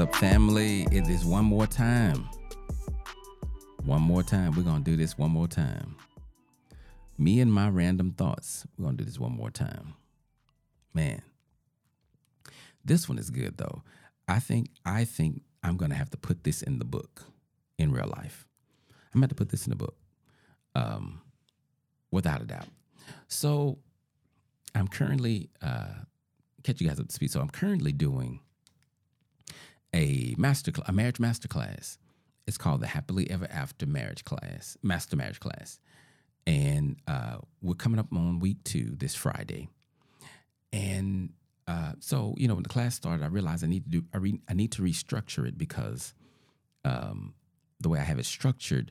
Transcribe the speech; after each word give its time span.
Up, 0.00 0.14
family? 0.14 0.86
It 0.90 1.10
is 1.10 1.26
one 1.26 1.44
more 1.44 1.66
time. 1.66 2.26
One 3.84 4.00
more 4.00 4.22
time. 4.22 4.52
We're 4.56 4.62
going 4.62 4.82
to 4.82 4.90
do 4.90 4.96
this 4.96 5.18
one 5.18 5.30
more 5.30 5.46
time. 5.46 5.94
Me 7.18 7.38
and 7.40 7.52
my 7.52 7.68
random 7.68 8.12
thoughts. 8.12 8.66
We're 8.78 8.84
going 8.84 8.96
to 8.96 9.04
do 9.04 9.04
this 9.04 9.18
one 9.18 9.32
more 9.32 9.50
time. 9.50 9.92
Man. 10.94 11.20
This 12.82 13.10
one 13.10 13.18
is 13.18 13.28
good 13.28 13.58
though. 13.58 13.82
I 14.26 14.38
think 14.38 14.70
I 14.86 15.04
think 15.04 15.42
I'm 15.62 15.76
going 15.76 15.90
to 15.90 15.96
have 15.98 16.08
to 16.10 16.16
put 16.16 16.44
this 16.44 16.62
in 16.62 16.78
the 16.78 16.86
book 16.86 17.24
in 17.76 17.92
real 17.92 18.10
life. 18.16 18.46
I'm 19.12 19.20
going 19.20 19.28
to 19.28 19.34
put 19.34 19.50
this 19.50 19.66
in 19.66 19.70
the 19.70 19.76
book. 19.76 19.96
Um 20.74 21.20
without 22.10 22.40
a 22.40 22.46
doubt. 22.46 22.68
So, 23.28 23.78
I'm 24.74 24.88
currently 24.88 25.50
uh 25.60 26.04
catch 26.64 26.80
you 26.80 26.88
guys 26.88 26.98
up 26.98 27.08
to 27.08 27.14
speed. 27.14 27.32
So, 27.32 27.42
I'm 27.42 27.50
currently 27.50 27.92
doing 27.92 28.40
a 29.94 30.34
master 30.38 30.72
a 30.86 30.92
marriage 30.92 31.20
master 31.20 31.48
class. 31.48 31.98
It's 32.46 32.58
called 32.58 32.80
the 32.80 32.88
Happily 32.88 33.30
Ever 33.30 33.46
After 33.50 33.86
Marriage 33.86 34.24
Class, 34.24 34.76
Master 34.82 35.16
Marriage 35.16 35.40
Class, 35.40 35.78
and 36.46 36.96
uh, 37.06 37.38
we're 37.62 37.74
coming 37.74 38.00
up 38.00 38.12
on 38.12 38.40
week 38.40 38.64
two 38.64 38.96
this 38.96 39.14
Friday. 39.14 39.68
And 40.72 41.30
uh, 41.68 41.92
so, 42.00 42.34
you 42.36 42.48
know, 42.48 42.54
when 42.54 42.62
the 42.62 42.68
class 42.68 42.94
started, 42.94 43.22
I 43.22 43.28
realized 43.28 43.62
I 43.62 43.68
need 43.68 43.84
to 43.84 43.90
do 43.90 44.04
I, 44.12 44.18
re, 44.18 44.40
I 44.48 44.54
need 44.54 44.72
to 44.72 44.82
restructure 44.82 45.46
it 45.46 45.56
because 45.56 46.14
um, 46.84 47.34
the 47.80 47.88
way 47.88 47.98
I 47.98 48.02
have 48.02 48.18
it 48.18 48.26
structured, 48.26 48.90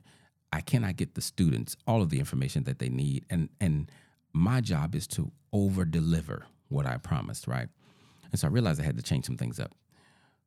I 0.52 0.60
cannot 0.60 0.96
get 0.96 1.14
the 1.14 1.20
students 1.20 1.76
all 1.86 2.02
of 2.02 2.10
the 2.10 2.18
information 2.18 2.64
that 2.64 2.78
they 2.78 2.88
need, 2.88 3.24
and 3.28 3.48
and 3.60 3.90
my 4.32 4.60
job 4.60 4.94
is 4.94 5.06
to 5.08 5.32
over 5.52 5.84
deliver 5.84 6.46
what 6.68 6.86
I 6.86 6.96
promised, 6.96 7.46
right? 7.46 7.68
And 8.30 8.38
so 8.38 8.46
I 8.46 8.50
realized 8.50 8.80
I 8.80 8.84
had 8.84 8.96
to 8.96 9.02
change 9.02 9.26
some 9.26 9.36
things 9.36 9.58
up. 9.58 9.74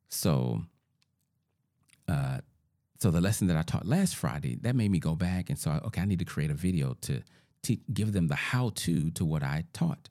So, 0.08 0.62
uh, 2.08 2.38
so 3.00 3.10
the 3.10 3.20
lesson 3.20 3.48
that 3.48 3.56
I 3.56 3.62
taught 3.62 3.86
last 3.86 4.16
Friday 4.16 4.56
that 4.62 4.76
made 4.76 4.90
me 4.90 4.98
go 4.98 5.14
back 5.14 5.50
and 5.50 5.58
so 5.58 5.80
okay, 5.86 6.00
I 6.00 6.04
need 6.04 6.20
to 6.20 6.24
create 6.24 6.50
a 6.50 6.54
video 6.54 6.96
to 7.02 7.22
to 7.64 7.76
give 7.92 8.12
them 8.12 8.28
the 8.28 8.34
how 8.34 8.70
to 8.76 9.10
to 9.10 9.24
what 9.24 9.42
I 9.42 9.64
taught, 9.72 10.08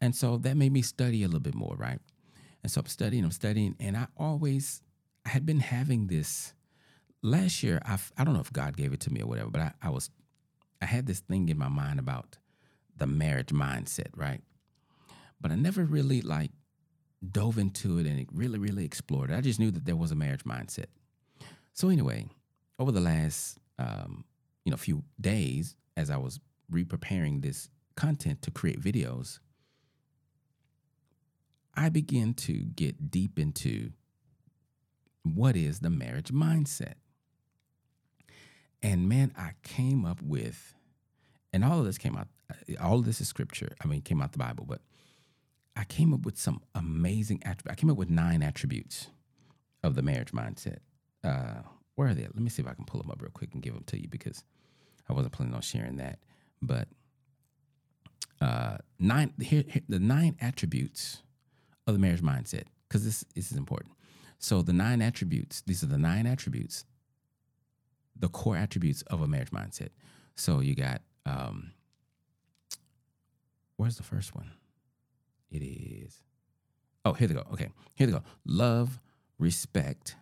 and 0.00 0.14
so 0.14 0.36
that 0.38 0.56
made 0.56 0.72
me 0.72 0.82
study 0.82 1.22
a 1.22 1.26
little 1.26 1.40
bit 1.40 1.54
more, 1.54 1.76
right? 1.76 2.00
And 2.62 2.70
so 2.70 2.80
I'm 2.80 2.86
studying, 2.86 3.24
I'm 3.24 3.30
studying, 3.30 3.76
and 3.78 3.96
I 3.96 4.08
always 4.16 4.82
had 5.24 5.46
been 5.46 5.60
having 5.60 6.08
this. 6.08 6.52
Last 7.22 7.62
year, 7.62 7.80
I 7.84 7.98
I 8.16 8.24
don't 8.24 8.34
know 8.34 8.40
if 8.40 8.52
God 8.52 8.76
gave 8.76 8.92
it 8.92 9.00
to 9.00 9.12
me 9.12 9.20
or 9.22 9.26
whatever, 9.26 9.50
but 9.50 9.60
I, 9.60 9.72
I 9.82 9.90
was 9.90 10.10
I 10.80 10.86
had 10.86 11.06
this 11.06 11.20
thing 11.20 11.48
in 11.48 11.58
my 11.58 11.68
mind 11.68 11.98
about 11.98 12.38
the 12.96 13.06
marriage 13.06 13.48
mindset, 13.48 14.08
right? 14.14 14.42
But 15.40 15.50
I 15.50 15.54
never 15.54 15.84
really 15.84 16.22
like 16.22 16.50
dove 17.32 17.58
into 17.58 17.98
it 17.98 18.06
and 18.06 18.26
really, 18.32 18.58
really 18.58 18.84
explored 18.84 19.30
it. 19.30 19.36
I 19.36 19.40
just 19.40 19.60
knew 19.60 19.70
that 19.70 19.84
there 19.84 19.96
was 19.96 20.10
a 20.10 20.16
marriage 20.16 20.44
mindset. 20.44 20.86
So 21.72 21.88
anyway, 21.88 22.26
over 22.78 22.92
the 22.92 23.00
last 23.00 23.58
um, 23.78 24.24
you 24.64 24.70
know 24.70 24.76
few 24.76 25.04
days, 25.20 25.76
as 25.96 26.10
I 26.10 26.16
was 26.16 26.40
re-preparing 26.70 27.40
this 27.40 27.68
content 27.96 28.42
to 28.42 28.50
create 28.50 28.80
videos, 28.80 29.38
I 31.74 31.88
began 31.88 32.34
to 32.34 32.52
get 32.52 33.10
deep 33.10 33.38
into 33.38 33.90
what 35.22 35.56
is 35.56 35.80
the 35.80 35.90
marriage 35.90 36.32
mindset. 36.32 36.94
And 38.82 39.08
man, 39.08 39.32
I 39.36 39.52
came 39.62 40.04
up 40.04 40.22
with, 40.22 40.74
and 41.52 41.64
all 41.64 41.80
of 41.80 41.84
this 41.84 41.98
came 41.98 42.16
out, 42.16 42.28
all 42.80 42.98
of 42.98 43.04
this 43.04 43.20
is 43.20 43.28
scripture. 43.28 43.74
I 43.82 43.88
mean, 43.88 44.02
came 44.02 44.22
out 44.22 44.32
the 44.32 44.38
Bible, 44.38 44.64
but 44.66 44.80
I 45.76 45.84
came 45.84 46.14
up 46.14 46.24
with 46.24 46.38
some 46.38 46.62
amazing 46.74 47.42
attributes. 47.44 47.72
I 47.72 47.80
came 47.80 47.90
up 47.90 47.96
with 47.96 48.10
nine 48.10 48.42
attributes 48.42 49.08
of 49.82 49.94
the 49.94 50.02
marriage 50.02 50.32
mindset. 50.32 50.78
Uh, 51.22 51.62
where 51.94 52.08
are 52.08 52.14
they? 52.14 52.22
Let 52.22 52.36
me 52.36 52.48
see 52.48 52.62
if 52.62 52.68
I 52.68 52.74
can 52.74 52.84
pull 52.84 53.00
them 53.00 53.10
up 53.10 53.20
real 53.20 53.30
quick 53.30 53.50
and 53.52 53.62
give 53.62 53.74
them 53.74 53.84
to 53.86 54.00
you 54.00 54.08
because 54.08 54.42
I 55.08 55.12
wasn't 55.12 55.32
planning 55.32 55.54
on 55.54 55.60
sharing 55.60 55.96
that. 55.96 56.18
But 56.62 56.88
uh, 58.40 58.78
nine 58.98 59.32
here, 59.40 59.64
here 59.68 59.82
the 59.88 59.98
nine 59.98 60.36
attributes 60.40 61.22
of 61.86 61.94
the 61.94 62.00
marriage 62.00 62.22
mindset 62.22 62.64
because 62.88 63.04
this, 63.04 63.24
this 63.34 63.50
is 63.50 63.56
important. 63.56 63.94
So 64.38 64.62
the 64.62 64.72
nine 64.72 65.02
attributes. 65.02 65.62
These 65.66 65.82
are 65.82 65.86
the 65.86 65.98
nine 65.98 66.26
attributes. 66.26 66.84
The 68.18 68.28
core 68.28 68.56
attributes 68.56 69.02
of 69.02 69.20
a 69.20 69.26
marriage 69.26 69.50
mindset. 69.50 69.90
So 70.36 70.60
you 70.60 70.74
got 70.74 71.02
um, 71.24 71.72
where's 73.76 73.96
the 73.96 74.02
first 74.02 74.34
one? 74.34 74.52
It 75.56 75.64
is. 75.64 76.20
Oh, 77.04 77.12
here 77.12 77.28
they 77.28 77.34
go. 77.34 77.44
Okay, 77.52 77.70
here 77.94 78.06
they 78.06 78.12
go. 78.12 78.22
Love, 78.44 79.00
respect, 79.38 80.16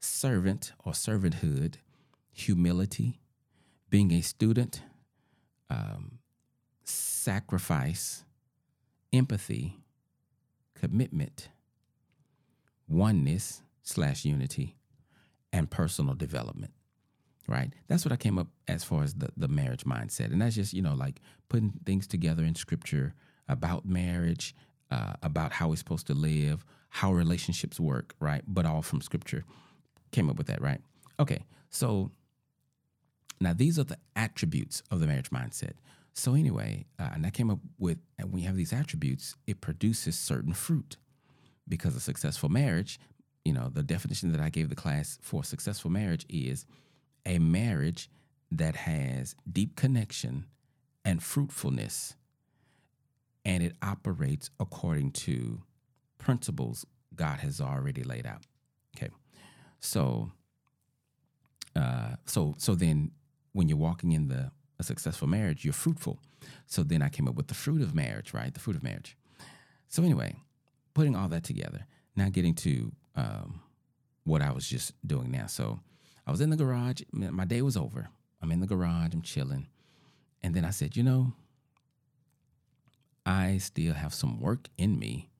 servant 0.00 0.72
or 0.84 0.92
servanthood, 0.92 1.76
humility, 2.32 3.20
being 3.88 4.12
a 4.12 4.20
student, 4.20 4.82
um, 5.70 6.18
sacrifice, 6.84 8.24
empathy, 9.12 9.78
commitment, 10.74 11.48
oneness 12.88 13.62
slash 13.82 14.24
unity, 14.24 14.76
and 15.52 15.70
personal 15.70 16.14
development. 16.14 16.72
Right. 17.46 17.72
That's 17.88 18.04
what 18.04 18.12
I 18.12 18.16
came 18.16 18.38
up 18.38 18.48
as 18.68 18.84
far 18.84 19.02
as 19.02 19.14
the, 19.14 19.30
the 19.36 19.48
marriage 19.48 19.84
mindset. 19.84 20.26
And 20.32 20.40
that's 20.40 20.54
just, 20.54 20.72
you 20.72 20.82
know, 20.82 20.94
like 20.94 21.20
putting 21.48 21.72
things 21.84 22.06
together 22.06 22.44
in 22.44 22.54
scripture 22.54 23.14
about 23.50 23.84
marriage, 23.84 24.54
uh, 24.90 25.14
about 25.22 25.52
how 25.52 25.68
we're 25.68 25.76
supposed 25.76 26.06
to 26.06 26.14
live, 26.14 26.64
how 26.88 27.12
relationships 27.12 27.78
work, 27.78 28.14
right? 28.20 28.42
But 28.46 28.66
all 28.66 28.82
from 28.82 29.00
scripture. 29.00 29.44
Came 30.12 30.30
up 30.30 30.36
with 30.36 30.46
that, 30.48 30.60
right? 30.60 30.80
Okay. 31.18 31.44
So 31.68 32.10
now 33.40 33.52
these 33.52 33.78
are 33.78 33.84
the 33.84 33.98
attributes 34.16 34.82
of 34.90 35.00
the 35.00 35.06
marriage 35.06 35.30
mindset. 35.30 35.74
So 36.12 36.34
anyway, 36.34 36.86
uh, 36.98 37.10
and 37.14 37.24
I 37.24 37.30
came 37.30 37.50
up 37.50 37.60
with, 37.78 37.98
and 38.18 38.32
when 38.32 38.40
you 38.40 38.46
have 38.48 38.56
these 38.56 38.72
attributes, 38.72 39.36
it 39.46 39.60
produces 39.60 40.18
certain 40.18 40.52
fruit. 40.52 40.96
Because 41.68 41.94
a 41.94 42.00
successful 42.00 42.48
marriage, 42.48 42.98
you 43.44 43.52
know, 43.52 43.70
the 43.72 43.84
definition 43.84 44.32
that 44.32 44.40
I 44.40 44.50
gave 44.50 44.68
the 44.68 44.74
class 44.74 45.18
for 45.22 45.44
successful 45.44 45.90
marriage 45.90 46.26
is 46.28 46.66
a 47.24 47.38
marriage 47.38 48.10
that 48.50 48.74
has 48.74 49.36
deep 49.50 49.76
connection 49.76 50.46
and 51.04 51.22
fruitfulness, 51.22 52.16
and 53.44 53.62
it 53.62 53.74
operates 53.82 54.50
according 54.58 55.12
to 55.12 55.62
principles 56.18 56.84
God 57.14 57.40
has 57.40 57.60
already 57.60 58.02
laid 58.02 58.26
out. 58.26 58.46
Okay, 58.96 59.10
so, 59.80 60.30
uh, 61.76 62.16
so, 62.26 62.54
so 62.58 62.74
then 62.74 63.10
when 63.52 63.68
you're 63.68 63.78
walking 63.78 64.12
in 64.12 64.28
the 64.28 64.50
a 64.80 64.82
successful 64.82 65.28
marriage, 65.28 65.64
you're 65.64 65.74
fruitful. 65.74 66.18
So 66.66 66.82
then 66.82 67.02
I 67.02 67.08
came 67.10 67.28
up 67.28 67.34
with 67.34 67.48
the 67.48 67.54
fruit 67.54 67.82
of 67.82 67.94
marriage, 67.94 68.32
right? 68.32 68.52
The 68.52 68.60
fruit 68.60 68.76
of 68.76 68.82
marriage. 68.82 69.16
So 69.88 70.02
anyway, 70.02 70.36
putting 70.94 71.14
all 71.14 71.28
that 71.28 71.44
together, 71.44 71.86
now 72.16 72.30
getting 72.30 72.54
to 72.54 72.90
um, 73.14 73.60
what 74.24 74.40
I 74.40 74.50
was 74.52 74.66
just 74.66 74.94
doing 75.06 75.30
now. 75.30 75.46
So 75.46 75.80
I 76.26 76.30
was 76.30 76.40
in 76.40 76.50
the 76.50 76.56
garage. 76.56 77.02
My 77.12 77.44
day 77.44 77.62
was 77.62 77.76
over. 77.76 78.08
I'm 78.42 78.50
in 78.50 78.60
the 78.60 78.66
garage. 78.66 79.12
I'm 79.12 79.22
chilling, 79.22 79.68
and 80.42 80.54
then 80.54 80.64
I 80.64 80.70
said, 80.70 80.96
you 80.96 81.02
know, 81.02 81.34
I 83.30 83.58
still 83.58 83.94
have 83.94 84.12
some 84.12 84.40
work 84.40 84.68
in 84.76 84.98
me. 84.98 85.30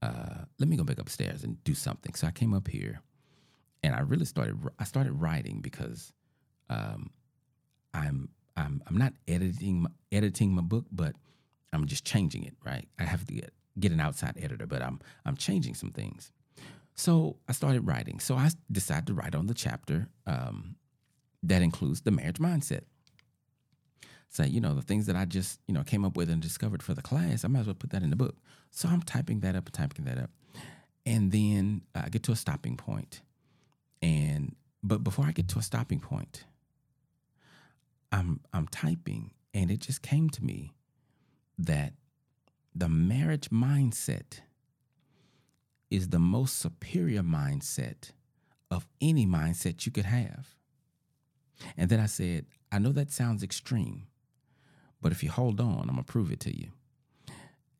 Uh, 0.00 0.44
let 0.60 0.68
me 0.68 0.76
go 0.76 0.84
back 0.84 1.00
upstairs 1.00 1.42
and 1.42 1.62
do 1.64 1.74
something. 1.74 2.14
So 2.14 2.28
I 2.28 2.30
came 2.30 2.54
up 2.54 2.68
here, 2.68 3.00
and 3.82 3.94
I 3.94 4.00
really 4.00 4.24
started. 4.24 4.56
I 4.78 4.84
started 4.84 5.12
writing 5.12 5.60
because 5.60 6.12
um, 6.70 7.10
I'm 7.92 8.28
I'm 8.56 8.82
I'm 8.86 8.96
not 8.96 9.14
editing 9.26 9.82
my, 9.82 9.90
editing 10.12 10.54
my 10.54 10.62
book, 10.62 10.86
but 10.92 11.16
I'm 11.72 11.86
just 11.86 12.04
changing 12.04 12.44
it. 12.44 12.54
Right, 12.64 12.86
I 13.00 13.04
have 13.04 13.26
to 13.26 13.34
get 13.34 13.52
get 13.80 13.90
an 13.90 14.00
outside 14.00 14.38
editor, 14.40 14.68
but 14.68 14.80
I'm 14.80 15.00
I'm 15.24 15.36
changing 15.36 15.74
some 15.74 15.90
things. 15.90 16.30
So 16.94 17.36
I 17.48 17.52
started 17.52 17.84
writing. 17.84 18.20
So 18.20 18.36
I 18.36 18.50
decided 18.70 19.06
to 19.08 19.14
write 19.14 19.34
on 19.34 19.46
the 19.46 19.54
chapter 19.54 20.08
um, 20.26 20.76
that 21.42 21.62
includes 21.62 22.02
the 22.02 22.12
marriage 22.12 22.38
mindset. 22.38 22.82
Say, 24.32 24.48
you 24.48 24.60
know, 24.60 24.74
the 24.74 24.82
things 24.82 25.06
that 25.06 25.16
I 25.16 25.26
just 25.26 25.60
you 25.68 25.74
know 25.74 25.84
came 25.84 26.04
up 26.04 26.16
with 26.16 26.30
and 26.30 26.40
discovered 26.40 26.82
for 26.82 26.94
the 26.94 27.02
class, 27.02 27.44
I 27.44 27.48
might 27.48 27.60
as 27.60 27.66
well 27.66 27.74
put 27.74 27.90
that 27.90 28.02
in 28.02 28.10
the 28.10 28.16
book. 28.16 28.36
So 28.70 28.88
I'm 28.88 29.02
typing 29.02 29.40
that 29.40 29.54
up, 29.54 29.66
and 29.66 29.74
typing 29.74 30.06
that 30.06 30.18
up, 30.18 30.30
and 31.04 31.30
then 31.30 31.82
I 31.94 32.08
get 32.08 32.22
to 32.24 32.32
a 32.32 32.36
stopping 32.36 32.76
point. 32.76 33.20
And 34.00 34.56
but 34.82 35.04
before 35.04 35.26
I 35.26 35.32
get 35.32 35.48
to 35.48 35.58
a 35.58 35.62
stopping 35.62 36.00
point, 36.00 36.44
I'm 38.10 38.40
I'm 38.52 38.66
typing 38.68 39.32
and 39.54 39.70
it 39.70 39.80
just 39.80 40.02
came 40.02 40.30
to 40.30 40.44
me 40.44 40.74
that 41.58 41.92
the 42.74 42.88
marriage 42.88 43.50
mindset 43.50 44.40
is 45.90 46.08
the 46.08 46.18
most 46.18 46.58
superior 46.58 47.22
mindset 47.22 48.12
of 48.70 48.86
any 49.00 49.26
mindset 49.26 49.84
you 49.84 49.92
could 49.92 50.06
have. 50.06 50.56
And 51.76 51.90
then 51.90 52.00
I 52.00 52.06
said, 52.06 52.46
I 52.72 52.78
know 52.78 52.92
that 52.92 53.10
sounds 53.10 53.42
extreme, 53.42 54.06
but 55.02 55.12
if 55.12 55.22
you 55.22 55.30
hold 55.30 55.60
on, 55.60 55.82
I'm 55.82 55.96
gonna 55.96 56.04
prove 56.04 56.32
it 56.32 56.40
to 56.40 56.56
you. 56.56 56.68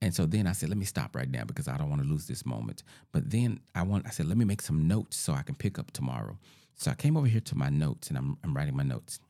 And 0.03 0.13
so 0.13 0.27
then 0.27 0.49
I 0.49 0.53
said, 0.53 0.69
let 0.69 0.77
me 0.79 0.85
stop 0.85 1.15
right 1.15 1.31
now 1.31 1.45
because 1.45 1.69
I 1.69 1.77
don't 1.77 1.89
want 1.89 2.03
to 2.03 2.09
lose 2.09 2.27
this 2.27 2.45
moment. 2.45 2.83
But 3.13 3.31
then 3.31 3.61
I 3.75 3.83
want 3.83 4.05
I 4.07 4.11
said, 4.11 4.27
let 4.27 4.37
me 4.37 4.45
make 4.45 4.61
some 4.61 4.89
notes 4.89 5.17
so 5.17 5.33
I 5.33 5.43
can 5.43 5.55
pick 5.55 5.79
up 5.79 5.93
tomorrow. 5.93 6.39
So 6.75 6.91
I 6.91 6.95
came 6.95 7.17
over 7.17 7.29
here 7.29 7.41
to 7.43 7.57
my 7.57 7.69
notes 7.69 8.09
and 8.09 8.19
I'm 8.19 8.37
I'm 8.43 8.55
writing 8.55 8.77
my 8.77 8.83
notes. 8.83 9.21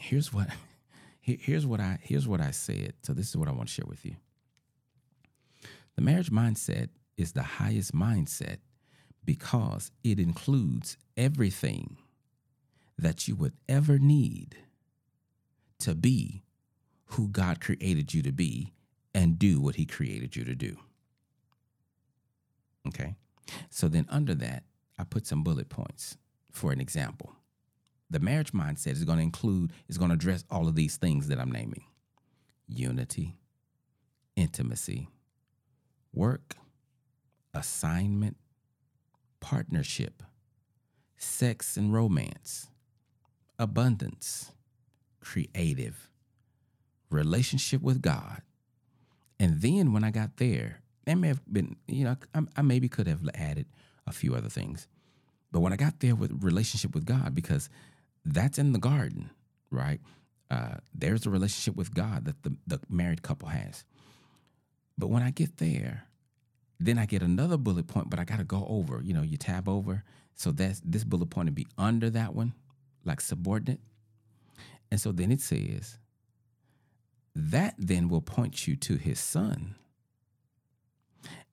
Here's 0.00 0.32
what 0.32 0.48
here's 1.20 1.66
what 1.66 1.80
I 1.80 1.98
here's 2.00 2.28
what 2.28 2.40
I 2.40 2.52
said. 2.52 2.94
So 3.02 3.12
this 3.12 3.28
is 3.28 3.36
what 3.36 3.48
I 3.48 3.52
want 3.52 3.68
to 3.68 3.74
share 3.74 3.86
with 3.86 4.04
you. 4.06 4.14
The 5.96 6.02
marriage 6.02 6.30
mindset 6.30 6.90
is 7.16 7.32
the 7.32 7.42
highest 7.42 7.92
mindset 7.92 8.58
because 9.24 9.90
it 10.04 10.20
includes 10.20 10.96
everything 11.16 11.96
that 12.96 13.26
you 13.26 13.34
would 13.34 13.54
ever 13.68 13.98
need 13.98 14.56
to 15.80 15.94
be 15.96 16.44
who 17.10 17.28
God 17.28 17.60
created 17.60 18.12
you 18.14 18.22
to 18.22 18.32
be 18.32 18.72
and 19.14 19.38
do 19.38 19.60
what 19.60 19.76
He 19.76 19.86
created 19.86 20.36
you 20.36 20.44
to 20.44 20.54
do. 20.54 20.76
Okay. 22.88 23.16
So 23.70 23.88
then, 23.88 24.06
under 24.08 24.34
that, 24.34 24.64
I 24.98 25.04
put 25.04 25.26
some 25.26 25.42
bullet 25.42 25.68
points 25.68 26.16
for 26.50 26.72
an 26.72 26.80
example. 26.80 27.32
The 28.10 28.20
marriage 28.20 28.52
mindset 28.52 28.92
is 28.92 29.04
going 29.04 29.18
to 29.18 29.24
include, 29.24 29.72
is 29.88 29.98
going 29.98 30.10
to 30.10 30.14
address 30.14 30.44
all 30.50 30.68
of 30.68 30.74
these 30.74 30.96
things 30.96 31.28
that 31.28 31.40
I'm 31.40 31.50
naming 31.50 31.84
unity, 32.68 33.36
intimacy, 34.34 35.08
work, 36.12 36.56
assignment, 37.54 38.36
partnership, 39.40 40.22
sex 41.16 41.76
and 41.76 41.92
romance, 41.92 42.68
abundance, 43.58 44.52
creative, 45.20 46.10
relationship 47.10 47.82
with 47.82 48.02
God. 48.02 48.42
And 49.38 49.60
then 49.60 49.92
when 49.92 50.04
I 50.04 50.10
got 50.10 50.36
there, 50.38 50.80
that 51.04 51.16
may 51.16 51.28
have 51.28 51.40
been, 51.50 51.76
you 51.86 52.04
know, 52.04 52.16
I, 52.34 52.42
I 52.56 52.62
maybe 52.62 52.88
could 52.88 53.06
have 53.06 53.20
added 53.34 53.66
a 54.06 54.12
few 54.12 54.34
other 54.34 54.48
things. 54.48 54.88
But 55.52 55.60
when 55.60 55.72
I 55.72 55.76
got 55.76 56.00
there 56.00 56.14
with 56.14 56.42
relationship 56.42 56.94
with 56.94 57.04
God, 57.04 57.34
because 57.34 57.68
that's 58.24 58.58
in 58.58 58.72
the 58.72 58.78
garden, 58.78 59.30
right? 59.70 60.00
Uh, 60.50 60.76
there's 60.94 61.26
a 61.26 61.30
relationship 61.30 61.76
with 61.76 61.94
God 61.94 62.24
that 62.24 62.42
the, 62.42 62.56
the 62.66 62.80
married 62.88 63.22
couple 63.22 63.48
has. 63.48 63.84
But 64.98 65.08
when 65.08 65.22
I 65.22 65.30
get 65.30 65.58
there, 65.58 66.04
then 66.78 66.98
I 66.98 67.06
get 67.06 67.22
another 67.22 67.56
bullet 67.56 67.86
point, 67.86 68.10
but 68.10 68.18
I 68.18 68.24
got 68.24 68.38
to 68.38 68.44
go 68.44 68.66
over. 68.68 69.00
You 69.02 69.14
know, 69.14 69.22
you 69.22 69.36
tab 69.36 69.68
over. 69.68 70.02
So 70.34 70.50
that's 70.50 70.80
this 70.84 71.04
bullet 71.04 71.30
point 71.30 71.46
to 71.46 71.52
be 71.52 71.66
under 71.78 72.10
that 72.10 72.34
one, 72.34 72.52
like 73.04 73.20
subordinate. 73.20 73.80
And 74.90 75.00
so 75.00 75.12
then 75.12 75.32
it 75.32 75.40
says, 75.40 75.98
that 77.38 77.74
then 77.76 78.08
will 78.08 78.22
point 78.22 78.66
you 78.66 78.76
to 78.76 78.96
his 78.96 79.20
son. 79.20 79.74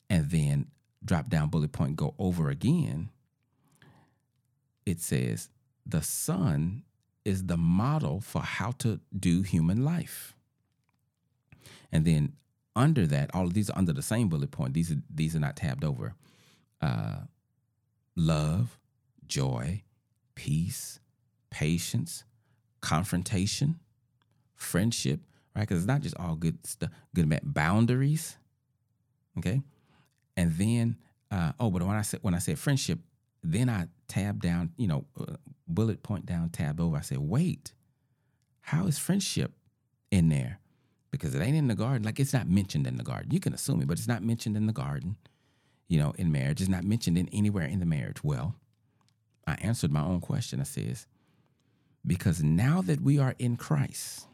And 0.10 0.30
then 0.30 0.68
drop 1.04 1.28
down 1.30 1.50
bullet 1.50 1.74
point, 1.74 1.98
go 1.98 2.16
over 2.18 2.50
again. 2.50 3.10
It 4.86 5.02
says, 5.02 5.50
the 5.86 6.02
son 6.02 6.84
is 7.26 7.48
the 7.48 7.58
model 7.58 8.22
for 8.22 8.42
how 8.42 8.72
to 8.80 9.02
do 9.18 9.42
human 9.42 9.84
life. 9.84 10.36
And 11.92 12.06
then 12.06 12.34
under 12.76 13.06
that, 13.08 13.32
all 13.34 13.46
of 13.46 13.54
these 13.54 13.70
are 13.70 13.78
under 13.78 13.94
the 13.94 14.02
same 14.02 14.30
bullet 14.30 14.52
point. 14.52 14.74
These 14.74 14.92
are 14.92 15.02
these 15.14 15.36
are 15.36 15.40
not 15.40 15.58
tabbed 15.58 15.84
over. 15.84 16.16
Uh, 16.82 17.22
love, 18.16 18.80
joy, 19.28 19.84
peace, 20.36 21.00
patience, 21.50 22.24
confrontation, 22.82 23.80
friendship, 24.56 25.22
right? 25.56 25.62
Because 25.62 25.80
it's 25.80 25.88
not 25.88 26.02
just 26.02 26.18
all 26.18 26.36
good 26.36 26.66
stuff, 26.66 26.90
good 27.16 27.30
bad 27.30 27.42
boundaries. 27.44 28.38
Okay, 29.38 29.62
and 30.38 30.52
then 30.58 30.98
uh, 31.32 31.54
oh, 31.60 31.70
but 31.70 31.82
when 31.82 31.96
I 31.96 32.02
said 32.02 32.20
when 32.22 32.34
I 32.34 32.40
said 32.40 32.60
friendship, 32.60 33.00
then 33.44 33.70
I 33.70 33.88
tab 34.08 34.42
down, 34.42 34.72
you 34.78 34.88
know, 34.88 35.06
uh, 35.20 35.38
bullet 35.68 36.04
point 36.04 36.26
down, 36.26 36.50
tab 36.50 36.80
over. 36.80 36.98
I 36.98 37.02
said, 37.02 37.20
wait, 37.20 37.74
how 38.62 38.86
is 38.86 39.00
friendship 39.00 39.52
in 40.12 40.30
there? 40.30 40.60
because 41.14 41.36
it 41.36 41.44
ain't 41.44 41.56
in 41.56 41.68
the 41.68 41.76
garden. 41.76 42.02
Like 42.02 42.20
it's 42.20 42.34
not 42.34 42.50
mentioned 42.50 42.88
in 42.88 42.98
the 42.98 43.04
garden. 43.04 43.30
You 43.30 43.40
can 43.40 43.54
assume 43.54 43.84
it, 43.84 43.88
but 43.88 44.00
it's 44.00 44.08
not 44.08 44.24
mentioned 44.24 44.58
in 44.58 44.66
the 44.66 44.74
garden. 44.74 45.16
You 45.88 46.00
know, 46.00 46.16
in 46.18 46.32
marriage, 46.32 46.60
it's 46.60 46.72
not 46.72 46.84
mentioned 46.84 47.20
in 47.20 47.30
anywhere 47.30 47.68
in 47.68 47.80
the 47.80 47.86
marriage. 47.86 48.24
Well, 48.24 48.56
I 49.46 49.54
answered 49.62 49.92
my 49.92 50.02
own 50.02 50.22
question. 50.22 50.60
I 50.60 50.64
says, 50.64 51.06
because 52.04 52.42
now 52.42 52.82
that 52.82 53.00
we 53.00 53.20
are 53.20 53.36
in 53.38 53.58
Christ, 53.58 54.26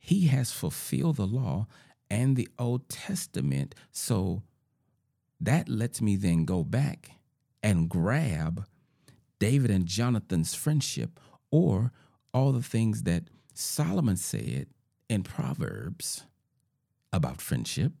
He 0.00 0.26
has 0.28 0.50
fulfilled 0.50 1.16
the 1.16 1.26
law 1.26 1.66
and 2.10 2.34
the 2.34 2.48
Old 2.58 2.88
Testament. 2.88 3.74
So 3.92 4.42
that 5.40 5.68
lets 5.68 6.02
me 6.02 6.16
then 6.16 6.44
go 6.44 6.64
back 6.64 7.12
and 7.62 7.88
grab 7.88 8.66
David 9.38 9.70
and 9.70 9.86
Jonathan's 9.86 10.54
friendship 10.54 11.20
or 11.50 11.92
all 12.32 12.52
the 12.52 12.62
things 12.62 13.04
that 13.04 13.24
Solomon 13.54 14.16
said 14.16 14.66
in 15.08 15.22
Proverbs 15.22 16.24
about 17.12 17.40
friendship, 17.40 17.92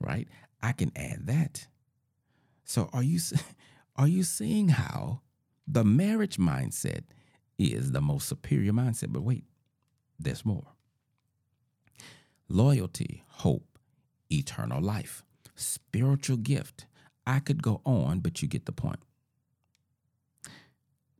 right? 0.00 0.26
I 0.62 0.72
can 0.72 0.92
add 0.96 1.26
that. 1.26 1.66
So 2.64 2.88
are 2.92 3.02
you 3.02 3.20
are 3.96 4.08
you 4.08 4.22
seeing 4.22 4.70
how 4.70 5.20
the 5.66 5.84
marriage 5.84 6.38
mindset 6.38 7.02
is 7.58 7.92
the 7.92 8.00
most 8.00 8.28
superior 8.28 8.72
mindset? 8.72 9.12
But 9.12 9.22
wait, 9.22 9.44
there's 10.18 10.44
more. 10.44 10.68
Loyalty, 12.52 13.22
hope, 13.28 13.78
eternal 14.28 14.82
life, 14.82 15.22
spiritual 15.54 16.36
gift. 16.36 16.86
I 17.24 17.38
could 17.38 17.62
go 17.62 17.80
on, 17.86 18.18
but 18.18 18.42
you 18.42 18.48
get 18.48 18.66
the 18.66 18.72
point. 18.72 18.98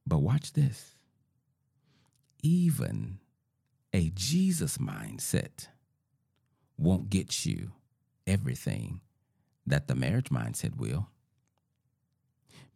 But 0.05 0.19
watch 0.19 0.55
this. 0.55 0.97
Even 2.43 3.19
a 3.93 4.11
Jesus 4.13 4.79
mindset 4.79 5.69
won't 6.77 7.11
get 7.11 7.47
you 7.47 7.71
everything 8.27 9.01
that 9.65 9.87
the 9.87 9.95
marriage 9.95 10.31
mindset 10.31 10.77
will. 10.77 11.11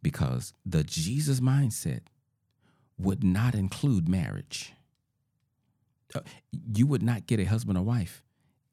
Because 0.01 0.53
the 0.65 0.85
Jesus 0.85 1.41
mindset 1.41 2.03
would 2.97 3.21
not 3.21 3.53
include 3.53 4.07
marriage. 4.07 4.71
Uh, 6.13 6.21
you 6.73 6.87
would 6.87 7.03
not 7.03 7.27
get 7.27 7.41
a 7.41 7.43
husband 7.43 7.77
or 7.77 7.83
wife 7.83 8.21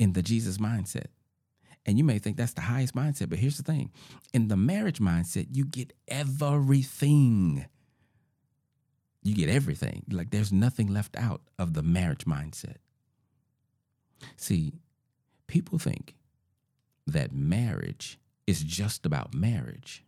in 0.02 0.12
the 0.12 0.22
Jesus 0.22 0.58
mindset. 0.58 1.06
And 1.84 1.98
you 1.98 2.04
may 2.04 2.18
think 2.18 2.36
that's 2.36 2.52
the 2.52 2.60
highest 2.60 2.94
mindset, 2.94 3.28
but 3.28 3.38
here's 3.38 3.56
the 3.56 3.62
thing 3.62 3.90
in 4.32 4.48
the 4.48 4.56
marriage 4.56 4.98
mindset, 4.98 5.48
you 5.50 5.64
get 5.64 5.92
everything 6.08 7.66
you 9.22 9.34
get 9.34 9.48
everything. 9.48 10.04
Like 10.10 10.30
there's 10.30 10.52
nothing 10.52 10.88
left 10.88 11.16
out 11.16 11.42
of 11.58 11.74
the 11.74 11.82
marriage 11.82 12.24
mindset. 12.24 12.76
See, 14.36 14.72
people 15.46 15.78
think 15.78 16.16
that 17.06 17.32
marriage 17.32 18.18
is 18.46 18.62
just 18.62 19.06
about 19.06 19.34
marriage. 19.34 20.04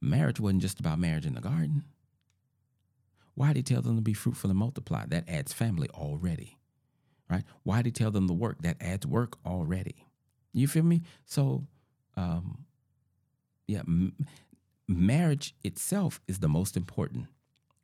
Marriage 0.00 0.38
wasn't 0.38 0.62
just 0.62 0.78
about 0.78 1.00
marriage 1.00 1.26
in 1.26 1.34
the 1.34 1.40
garden. 1.40 1.84
Why 3.34 3.48
did 3.48 3.56
he 3.68 3.74
tell 3.74 3.82
them 3.82 3.96
to 3.96 4.02
be 4.02 4.14
fruitful 4.14 4.50
and 4.50 4.58
multiply? 4.58 5.04
That 5.06 5.28
adds 5.28 5.52
family 5.52 5.88
already, 5.90 6.57
right? 7.30 7.44
Why 7.62 7.78
did 7.78 7.86
he 7.86 7.92
tell 7.92 8.10
them 8.10 8.28
to 8.28 8.34
work? 8.34 8.62
That 8.62 8.76
adds 8.80 9.06
work 9.06 9.36
already. 9.44 10.06
You 10.52 10.66
feel 10.66 10.84
me? 10.84 11.02
So, 11.24 11.66
um, 12.16 12.64
yeah, 13.66 13.80
m- 13.80 14.16
marriage 14.86 15.54
itself 15.62 16.20
is 16.26 16.38
the 16.40 16.48
most 16.48 16.76
important 16.76 17.26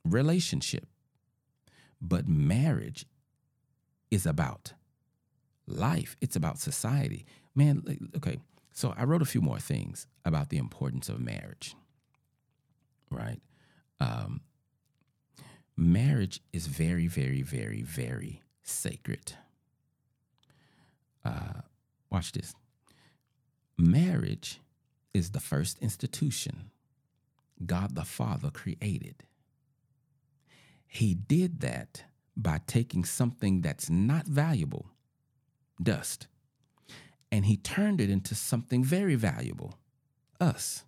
relationship. 0.04 0.86
But 2.00 2.28
marriage 2.28 3.06
is 4.10 4.26
about 4.26 4.72
life, 5.66 6.16
it's 6.20 6.36
about 6.36 6.58
society. 6.58 7.26
Man, 7.54 7.82
okay, 8.16 8.38
so 8.72 8.94
I 8.96 9.04
wrote 9.04 9.22
a 9.22 9.26
few 9.26 9.40
more 9.40 9.58
things 9.58 10.06
about 10.24 10.50
the 10.50 10.58
importance 10.58 11.08
of 11.08 11.20
marriage, 11.20 11.76
right? 13.10 13.40
Um, 14.00 14.40
marriage 15.76 16.40
is 16.52 16.66
very, 16.66 17.06
very, 17.06 17.42
very, 17.42 17.82
very 17.82 18.42
sacred. 18.64 19.34
Uh, 21.24 21.62
watch 22.10 22.32
this. 22.32 22.54
Marriage 23.78 24.60
is 25.12 25.30
the 25.30 25.40
first 25.40 25.78
institution 25.78 26.70
God 27.64 27.94
the 27.94 28.04
Father 28.04 28.50
created. 28.50 29.24
He 30.86 31.14
did 31.14 31.60
that 31.60 32.04
by 32.36 32.60
taking 32.66 33.04
something 33.04 33.60
that's 33.60 33.88
not 33.88 34.26
valuable, 34.26 34.86
dust, 35.82 36.26
and 37.30 37.46
he 37.46 37.56
turned 37.56 38.00
it 38.00 38.10
into 38.10 38.34
something 38.34 38.84
very 38.84 39.14
valuable, 39.14 39.78
us. 40.40 40.84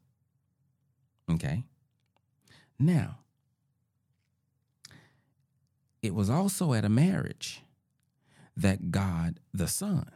Okay? 1.30 1.64
Now, 2.78 3.18
it 6.02 6.14
was 6.14 6.30
also 6.30 6.72
at 6.72 6.84
a 6.84 6.88
marriage 6.88 7.62
that 8.56 8.90
God 8.90 9.40
the 9.52 9.68
Son 9.68 10.10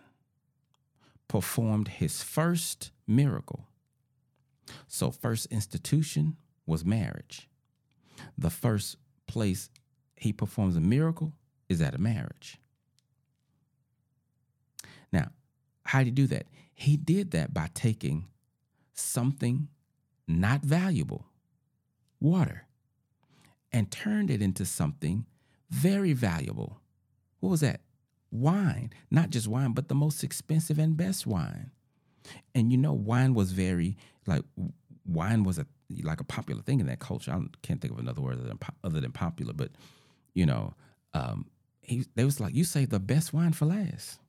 performed 1.28 1.88
his 1.88 2.22
first 2.22 2.90
miracle. 3.06 3.66
So, 4.88 5.10
first 5.10 5.46
institution 5.46 6.36
was 6.66 6.84
marriage. 6.84 7.48
The 8.38 8.50
first 8.50 8.96
place 9.26 9.70
he 10.16 10.32
performs 10.32 10.76
a 10.76 10.80
miracle 10.80 11.32
is 11.68 11.80
at 11.80 11.94
a 11.94 11.98
marriage. 11.98 12.58
Now, 15.12 15.30
how 15.84 16.00
did 16.00 16.06
he 16.06 16.10
do 16.12 16.26
that? 16.28 16.46
He 16.72 16.96
did 16.96 17.32
that 17.32 17.52
by 17.52 17.68
taking 17.74 18.26
something 18.92 19.68
not 20.26 20.62
valuable, 20.62 21.26
water, 22.20 22.66
and 23.72 23.90
turned 23.90 24.30
it 24.30 24.42
into 24.42 24.64
something 24.64 25.26
very 25.70 26.12
valuable. 26.12 26.80
What 27.40 27.50
was 27.50 27.60
that? 27.60 27.80
Wine. 28.30 28.90
Not 29.10 29.30
just 29.30 29.48
wine, 29.48 29.72
but 29.72 29.88
the 29.88 29.94
most 29.94 30.22
expensive 30.22 30.78
and 30.78 30.96
best 30.96 31.26
wine. 31.26 31.70
And 32.54 32.70
you 32.70 32.78
know, 32.78 32.92
wine 32.92 33.34
was 33.34 33.52
very 33.52 33.96
like 34.26 34.42
wine 35.06 35.44
was 35.44 35.58
a 35.58 35.66
like 36.02 36.20
a 36.20 36.24
popular 36.24 36.62
thing 36.62 36.80
in 36.80 36.86
that 36.86 37.00
culture. 37.00 37.32
I 37.32 37.40
can't 37.62 37.80
think 37.80 37.92
of 37.92 37.98
another 37.98 38.20
word 38.20 38.38
other 38.38 38.48
than, 38.48 38.58
other 38.84 39.00
than 39.00 39.12
popular, 39.12 39.52
but 39.52 39.70
you 40.34 40.46
know, 40.46 40.74
um, 41.14 41.46
he 41.80 42.04
they 42.14 42.24
was 42.24 42.40
like, 42.40 42.54
you 42.54 42.64
say 42.64 42.84
the 42.84 43.00
best 43.00 43.32
wine 43.32 43.52
for 43.52 43.66
last. 43.66 44.20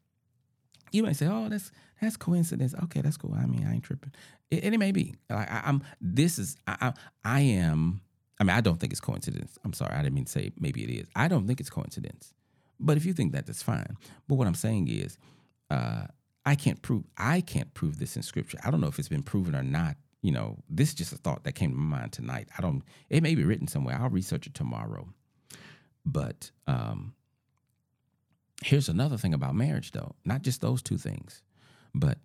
You 0.91 1.03
may 1.03 1.13
say, 1.13 1.27
oh, 1.27 1.47
that's 1.49 1.71
that's 2.01 2.17
coincidence. 2.17 2.73
Okay, 2.83 3.01
that's 3.01 3.17
cool. 3.17 3.33
I 3.33 3.45
mean, 3.45 3.65
I 3.65 3.73
ain't 3.73 3.83
tripping. 3.83 4.11
It, 4.49 4.63
and 4.63 4.73
it 4.73 4.77
may 4.77 4.91
be. 4.91 5.15
Like 5.29 5.49
I, 5.49 5.61
am 5.65 5.83
This 6.01 6.39
is. 6.39 6.57
I, 6.67 6.77
I. 6.81 6.93
I 7.23 7.41
am. 7.41 8.01
I 8.39 8.43
mean, 8.43 8.55
I 8.55 8.61
don't 8.61 8.79
think 8.79 8.91
it's 8.91 8.99
coincidence. 8.99 9.57
I'm 9.63 9.73
sorry. 9.73 9.93
I 9.93 10.01
didn't 10.01 10.15
mean 10.15 10.25
to 10.25 10.31
say 10.31 10.51
maybe 10.59 10.83
it 10.83 10.89
is. 10.89 11.07
I 11.15 11.27
don't 11.27 11.47
think 11.47 11.59
it's 11.59 11.69
coincidence. 11.69 12.33
But 12.81 12.97
if 12.97 13.05
you 13.05 13.13
think 13.13 13.31
that, 13.33 13.45
that's 13.45 13.63
fine. 13.63 13.95
But 14.27 14.35
what 14.35 14.47
I'm 14.47 14.55
saying 14.55 14.87
is, 14.87 15.17
uh, 15.69 16.07
I 16.45 16.55
can't 16.55 16.81
prove. 16.81 17.03
I 17.17 17.41
can't 17.41 17.73
prove 17.73 17.99
this 17.99 18.15
in 18.15 18.23
scripture. 18.23 18.57
I 18.63 18.71
don't 18.71 18.81
know 18.81 18.87
if 18.87 18.97
it's 18.99 19.07
been 19.07 19.23
proven 19.23 19.55
or 19.55 19.63
not. 19.63 19.95
You 20.21 20.31
know, 20.31 20.57
this 20.69 20.89
is 20.89 20.95
just 20.95 21.13
a 21.13 21.17
thought 21.17 21.43
that 21.43 21.53
came 21.53 21.71
to 21.71 21.77
my 21.77 21.97
mind 21.99 22.11
tonight. 22.11 22.49
I 22.57 22.61
don't. 22.61 22.83
It 23.09 23.23
may 23.23 23.35
be 23.35 23.43
written 23.43 23.67
somewhere. 23.67 23.97
I'll 23.99 24.09
research 24.09 24.47
it 24.47 24.53
tomorrow. 24.53 25.07
But 26.05 26.51
um, 26.67 27.13
here's 28.63 28.89
another 28.89 29.17
thing 29.17 29.33
about 29.33 29.55
marriage, 29.55 29.91
though. 29.91 30.15
Not 30.25 30.41
just 30.41 30.61
those 30.61 30.81
two 30.81 30.97
things. 30.97 31.43
But 31.93 32.17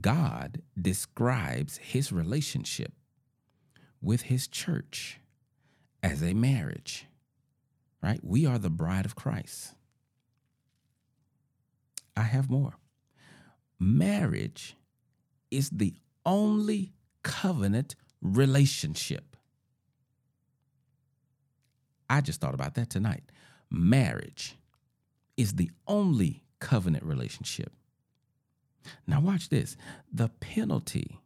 God 0.00 0.62
describes 0.80 1.76
his 1.78 2.12
relationship 2.12 2.92
with 4.00 4.22
his 4.22 4.48
church 4.48 5.20
as 6.02 6.22
a 6.22 6.34
marriage, 6.34 7.06
right? 8.04 8.20
We 8.22 8.46
are 8.46 8.58
the 8.58 8.70
bride 8.70 9.04
of 9.04 9.16
Christ. 9.16 9.74
I 12.16 12.22
have 12.22 12.50
more. 12.50 12.74
Marriage 13.80 14.76
is 15.50 15.70
the 15.70 15.94
only 16.24 16.92
covenant 17.22 17.96
relationship. 18.22 19.36
I 22.08 22.20
just 22.20 22.40
thought 22.40 22.54
about 22.54 22.74
that 22.74 22.90
tonight. 22.90 23.24
Marriage 23.70 24.56
is 25.36 25.54
the 25.54 25.70
only 25.88 26.44
covenant 26.60 27.04
relationship 27.04 27.72
now, 29.06 29.20
watch 29.20 29.48
this. 29.48 29.76
The 30.12 30.28
penalty 30.28 31.20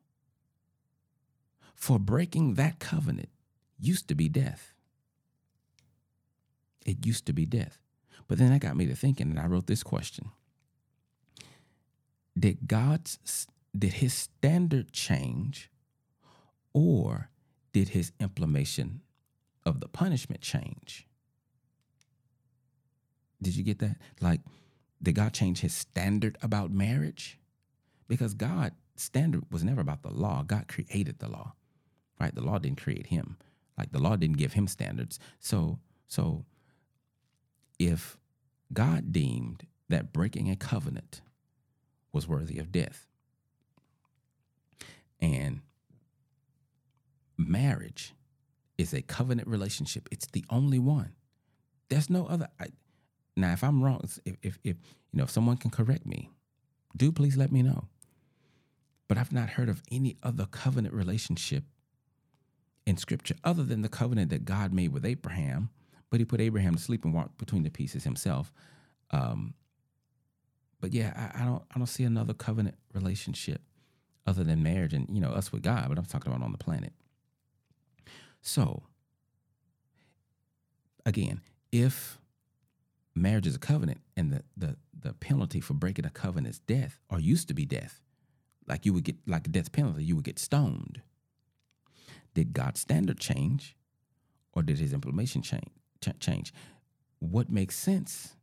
for 1.74 1.98
breaking 1.98 2.54
that 2.54 2.78
covenant 2.78 3.30
used 3.78 4.08
to 4.08 4.14
be 4.14 4.28
death. 4.28 4.74
It 6.88 7.06
used 7.06 7.26
to 7.26 7.32
be 7.32 7.46
death. 7.46 7.80
But 8.26 8.38
then 8.38 8.50
that 8.50 8.60
got 8.60 8.76
me 8.76 8.86
to 8.86 8.94
thinking, 8.94 9.30
and 9.30 9.38
I 9.38 9.46
wrote 9.46 9.66
this 9.66 9.82
question 9.82 10.30
Did 12.38 12.66
God's, 12.66 13.46
did 13.76 13.94
his 13.94 14.14
standard 14.14 14.92
change, 14.92 15.70
or 16.72 17.30
did 17.72 17.90
his 17.90 18.12
implementation 18.20 19.02
of 19.64 19.80
the 19.80 19.88
punishment 19.88 20.40
change? 20.40 21.06
Did 23.40 23.56
you 23.56 23.62
get 23.62 23.78
that? 23.78 23.96
Like, 24.20 24.40
did 25.02 25.14
God 25.14 25.32
change 25.32 25.60
his 25.60 25.74
standard 25.74 26.36
about 26.42 26.70
marriage? 26.70 27.38
because 28.08 28.34
God 28.34 28.72
standard 28.96 29.44
was 29.52 29.62
never 29.62 29.80
about 29.80 30.02
the 30.02 30.10
law. 30.10 30.42
God 30.42 30.66
created 30.66 31.18
the 31.18 31.28
law, 31.28 31.52
right? 32.18 32.34
The 32.34 32.40
law 32.40 32.58
didn't 32.58 32.80
create 32.80 33.06
him. 33.06 33.36
Like 33.76 33.92
the 33.92 34.00
law 34.00 34.16
didn't 34.16 34.38
give 34.38 34.54
him 34.54 34.66
standards. 34.66 35.20
So, 35.38 35.78
so 36.08 36.44
if 37.78 38.18
God 38.72 39.12
deemed 39.12 39.66
that 39.88 40.12
breaking 40.12 40.50
a 40.50 40.56
covenant 40.56 41.20
was 42.12 42.28
worthy 42.28 42.58
of 42.58 42.72
death, 42.72 43.06
and 45.20 45.60
marriage 47.36 48.14
is 48.76 48.92
a 48.92 49.02
covenant 49.02 49.48
relationship, 49.48 50.08
it's 50.10 50.26
the 50.26 50.44
only 50.50 50.78
one. 50.78 51.12
There's 51.88 52.10
no 52.10 52.26
other. 52.26 52.48
I, 52.60 52.66
now, 53.36 53.52
if 53.52 53.62
I'm 53.62 53.82
wrong, 53.82 54.00
if, 54.24 54.36
if 54.42 54.58
if 54.64 54.76
you 55.12 55.18
know, 55.18 55.24
if 55.24 55.30
someone 55.30 55.56
can 55.56 55.70
correct 55.70 56.06
me, 56.06 56.30
do 56.96 57.12
please 57.12 57.36
let 57.36 57.52
me 57.52 57.62
know. 57.62 57.88
But 59.08 59.16
I've 59.16 59.32
not 59.32 59.50
heard 59.50 59.68
of 59.68 59.82
any 59.90 60.16
other 60.22 60.46
covenant 60.46 60.94
relationship 60.94 61.64
in 62.86 62.96
scripture 62.96 63.36
other 63.44 63.64
than 63.64 63.82
the 63.82 63.88
covenant 63.88 64.30
that 64.30 64.44
God 64.44 64.72
made 64.72 64.92
with 64.92 65.04
Abraham. 65.04 65.70
But 66.10 66.20
he 66.20 66.24
put 66.24 66.40
Abraham 66.40 66.74
to 66.74 66.82
sleep 66.82 67.04
and 67.04 67.12
walked 67.12 67.38
between 67.38 67.62
the 67.62 67.70
pieces 67.70 68.04
himself. 68.04 68.52
Um, 69.10 69.54
but 70.80 70.92
yeah, 70.92 71.30
I, 71.34 71.42
I, 71.42 71.44
don't 71.44 71.62
I 71.74 71.78
don't 71.78 71.86
see 71.86 72.04
another 72.04 72.34
covenant 72.34 72.76
relationship 72.94 73.62
other 74.26 74.44
than 74.44 74.62
marriage 74.62 74.92
and 74.92 75.08
you 75.10 75.20
know 75.20 75.30
us 75.30 75.52
with 75.52 75.62
God, 75.62 75.86
but 75.88 75.98
I'm 75.98 76.04
talking 76.04 76.32
about 76.32 76.44
on 76.44 76.52
the 76.52 76.58
planet. 76.58 76.92
So 78.40 78.82
again, 81.04 81.40
if 81.72 82.18
marriage 83.14 83.46
is 83.46 83.56
a 83.56 83.58
covenant 83.58 84.00
and 84.16 84.32
the 84.32 84.42
the 84.56 84.76
the 85.00 85.12
penalty 85.14 85.60
for 85.60 85.74
breaking 85.74 86.04
a 86.04 86.10
covenant 86.10 86.54
is 86.54 86.58
death 86.60 87.00
or 87.10 87.20
used 87.20 87.48
to 87.48 87.54
be 87.54 87.64
death, 87.64 88.00
like 88.66 88.86
you 88.86 88.92
would 88.92 89.04
get 89.04 89.16
like 89.26 89.46
a 89.46 89.50
death 89.50 89.72
penalty, 89.72 90.04
you 90.04 90.14
would 90.16 90.24
get 90.24 90.38
stoned. 90.38 91.02
Did 92.34 92.52
God's 92.52 92.80
standard 92.80 93.18
change, 93.18 93.76
or 94.52 94.62
did 94.62 94.78
His 94.78 94.92
implementation 94.92 95.42
change? 95.42 95.72
Change. 96.20 96.52
What 97.20 97.50
makes 97.50 97.76
sense 97.76 98.36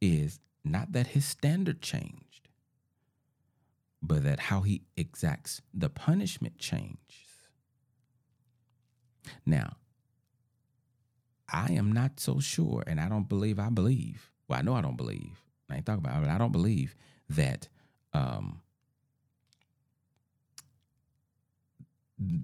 is 0.00 0.40
not 0.64 0.92
that 0.92 1.08
His 1.08 1.24
standard 1.24 1.82
changed, 1.82 2.48
but 4.02 4.24
that 4.24 4.40
how 4.40 4.62
He 4.62 4.82
exacts 4.96 5.62
the 5.74 5.88
punishment 5.88 6.58
changes. 6.58 6.98
Now, 9.46 9.76
I 11.52 11.72
am 11.72 11.92
not 11.92 12.20
so 12.20 12.40
sure, 12.40 12.84
and 12.86 13.00
I 13.00 13.08
don't 13.08 13.28
believe 13.28 13.58
I 13.58 13.70
believe. 13.70 14.30
Well, 14.48 14.58
I 14.58 14.62
know 14.62 14.74
I 14.74 14.82
don't 14.82 14.96
believe. 14.96 15.42
I 15.70 15.76
ain't 15.76 15.86
talking 15.86 16.04
about 16.04 16.18
it, 16.18 16.26
but 16.26 16.30
I 16.30 16.38
don't 16.38 16.52
believe 16.52 16.94
that 17.30 17.68
um, 18.12 18.62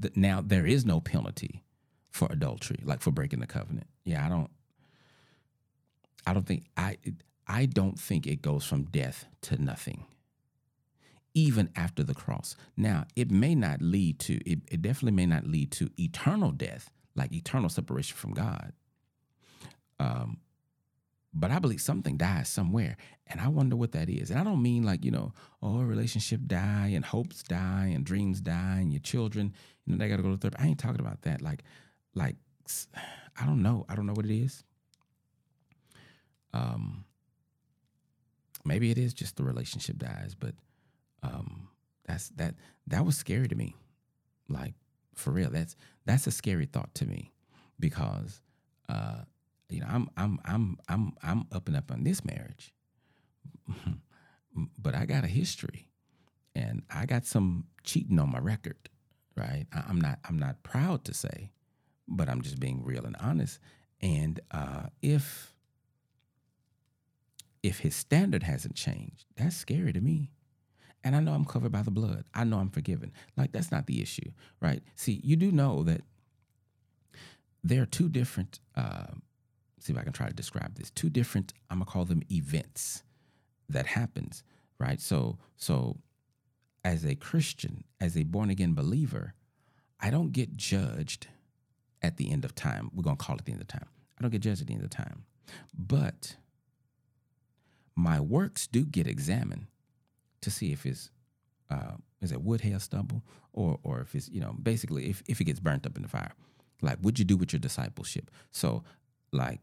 th- 0.03 0.17
now 0.17 0.43
there 0.45 0.67
is 0.67 0.85
no 0.85 1.01
penalty 1.01 1.63
for 2.15 2.29
adultery, 2.31 2.79
like 2.85 3.01
for 3.01 3.11
breaking 3.11 3.41
the 3.41 3.47
covenant. 3.47 3.89
Yeah, 4.05 4.25
I 4.25 4.29
don't. 4.29 4.51
I 6.27 6.33
don't 6.33 6.47
think 6.47 6.67
I. 6.77 6.97
I 7.47 7.67
don't 7.67 7.99
think 7.99 8.27
it 8.27 8.41
goes 8.41 8.65
from 8.65 8.85
death 8.85 9.27
to 9.43 9.61
nothing. 9.61 10.07
Even 11.35 11.71
after 11.75 12.05
the 12.05 12.15
cross. 12.15 12.57
Now, 12.77 13.07
it 13.17 13.33
may 13.33 13.57
not 13.57 13.83
lead 13.83 14.21
to. 14.21 14.35
It, 14.49 14.61
it 14.71 14.81
definitely 14.81 15.17
may 15.17 15.27
not 15.27 15.45
lead 15.45 15.73
to 15.73 15.91
eternal 15.99 16.53
death, 16.53 16.89
like 17.17 17.33
eternal 17.33 17.69
separation 17.69 18.17
from 18.17 18.33
God. 18.33 18.73
Um, 19.99 20.39
but 21.33 21.51
I 21.51 21.59
believe 21.59 21.81
something 21.81 22.17
dies 22.17 22.49
somewhere. 22.49 22.97
And 23.27 23.41
I 23.41 23.49
wonder 23.49 23.75
what 23.75 23.91
that 23.93 24.09
is. 24.09 24.31
And 24.31 24.39
I 24.39 24.45
don't 24.45 24.63
mean 24.63 24.85
like, 24.85 25.05
you 25.05 25.11
know, 25.11 25.33
oh, 25.61 25.83
relationship 25.83 26.43
die 26.47 26.93
and 26.95 27.05
hopes 27.05 27.43
die 27.43 27.91
and 27.93 28.05
dreams 28.05 28.41
die 28.41 28.79
and 28.81 28.93
your 28.93 29.01
children, 29.01 29.53
you 29.85 29.93
know, 29.93 29.99
they 29.99 30.09
got 30.09 30.19
to 30.19 30.23
go 30.23 30.31
to 30.31 30.37
therapy. 30.37 30.59
I 30.61 30.69
ain't 30.69 30.79
talking 30.79 31.01
about 31.01 31.23
that. 31.23 31.43
Like, 31.43 31.65
like, 32.15 32.37
I 33.41 33.47
don't 33.47 33.63
know. 33.63 33.85
I 33.89 33.95
don't 33.95 34.07
know 34.07 34.13
what 34.13 34.27
it 34.27 34.35
is. 34.35 34.63
Um, 36.53 37.05
maybe 38.65 38.91
it 38.91 38.99
is 38.99 39.13
just 39.13 39.37
the 39.37 39.45
relationship 39.45 39.99
dies, 39.99 40.35
but 40.39 40.55
um, 41.23 41.69
that's 42.07 42.29
that 42.31 42.55
that 42.87 43.05
was 43.05 43.17
scary 43.17 43.49
to 43.49 43.55
me. 43.55 43.75
Like 44.49 44.75
for 45.15 45.31
real, 45.31 45.51
that's 45.51 45.77
that's 46.05 46.27
a 46.27 46.31
scary 46.31 46.67
thought 46.67 46.95
to 46.97 47.07
me 47.07 47.33
because 47.81 48.41
uh, 48.89 49.23
you 49.69 49.81
know, 49.81 49.87
I'm 49.89 50.09
I'm 50.17 50.39
I'm 50.45 50.79
I'm 50.89 51.13
I'm 51.23 51.47
up 51.53 51.67
and 51.69 51.77
up 51.77 51.91
on 51.91 52.05
this 52.05 52.25
marriage. 52.25 52.73
but 54.79 54.95
I 54.95 55.07
got 55.07 55.25
a 55.25 55.29
history 55.29 55.89
and 56.55 56.83
I 56.91 57.07
got 57.07 57.27
some 57.27 57.65
cheating 57.83 58.19
on 58.19 58.31
my 58.31 58.39
record, 58.39 58.77
right? 59.37 59.67
I, 59.73 59.91
am 59.91 60.01
not 60.01 60.19
I'm 60.29 60.39
not 60.39 60.63
proud 60.63 61.05
to 61.07 61.15
say, 61.15 61.51
but 62.09 62.29
I'm 62.29 62.43
just 62.43 62.61
being 62.61 62.85
real 62.85 63.05
and 63.07 63.17
honest. 63.21 63.59
And 64.01 64.41
uh, 64.51 64.85
if 65.03 65.55
if 67.63 67.81
his 67.81 67.97
standard 67.97 68.43
hasn't 68.45 68.77
changed, 68.77 69.27
that's 69.37 69.57
scary 69.57 69.93
to 69.93 70.01
me. 70.01 70.31
and 71.05 71.17
I 71.17 71.21
know 71.21 71.33
I'm 71.35 71.45
covered 71.45 71.73
by 71.73 71.83
the 71.83 71.91
blood. 71.91 72.25
I 72.35 72.45
know 72.45 72.59
I'm 72.59 72.71
forgiven. 72.71 73.13
Like 73.37 73.53
that's 73.53 73.71
not 73.73 73.87
the 73.87 74.03
issue, 74.03 74.31
right? 74.61 74.83
See, 74.97 75.21
you 75.25 75.37
do 75.37 75.53
know 75.53 75.83
that 75.85 76.03
there 77.63 77.83
are 77.83 77.87
two 77.87 78.09
different. 78.09 78.61
Uh, 78.77 79.07
see 79.81 79.93
if 79.93 79.99
I 79.99 80.03
can 80.03 80.13
try 80.13 80.29
to 80.29 80.35
describe 80.35 80.77
this. 80.77 80.91
Two 80.91 81.11
different. 81.11 81.53
I'm 81.71 81.79
gonna 81.79 81.91
call 81.91 82.05
them 82.05 82.23
events 82.31 83.03
that 83.69 83.87
happens, 83.87 84.43
right? 84.79 85.01
So, 85.01 85.39
so 85.57 85.99
as 86.85 87.05
a 87.05 87.15
Christian, 87.15 87.85
as 88.01 88.17
a 88.17 88.25
born 88.25 88.51
again 88.51 88.75
believer, 88.75 89.35
I 90.01 90.11
don't 90.11 90.33
get 90.33 90.57
judged 90.57 91.29
at 92.05 92.19
the 92.19 92.31
end 92.31 92.45
of 92.45 92.55
time. 92.55 92.91
We're 92.95 93.03
gonna 93.03 93.17
call 93.17 93.37
it 93.37 93.45
the 93.45 93.53
end 93.53 93.63
of 93.63 93.69
time. 93.69 93.89
I 94.19 94.23
don't 94.23 94.31
get 94.31 94.43
judged 94.43 94.61
at 94.61 94.67
the 94.69 94.75
end 94.75 94.85
of 94.85 94.91
time, 94.91 95.25
but 95.77 96.37
my 97.97 98.21
works 98.21 98.67
do 98.67 98.85
get 98.85 99.07
examined 99.07 99.67
to 100.43 100.51
see 100.51 100.73
if 100.73 100.85
it's 100.87 101.11
uh, 101.71 101.95
is 102.21 102.31
it 102.31 102.43
wood, 102.43 102.61
hail, 102.61 102.79
stubble, 102.79 103.23
or 103.53 103.79
or 103.83 104.01
if 104.01 104.15
it's 104.15 104.29
you 104.29 104.41
know 104.41 104.55
basically 104.63 105.09
if 105.09 105.23
if 105.27 105.41
it 105.41 105.45
gets 105.45 105.61
burnt 105.61 105.87
up 105.87 105.97
in 105.97 106.03
the 106.03 106.09
fire, 106.09 106.33
like 106.83 106.99
what'd 106.99 107.19
you 107.19 107.25
do 107.25 107.37
with 107.37 107.53
your 107.53 107.61
discipleship? 107.61 108.31
So 108.53 108.85
like 109.33 109.61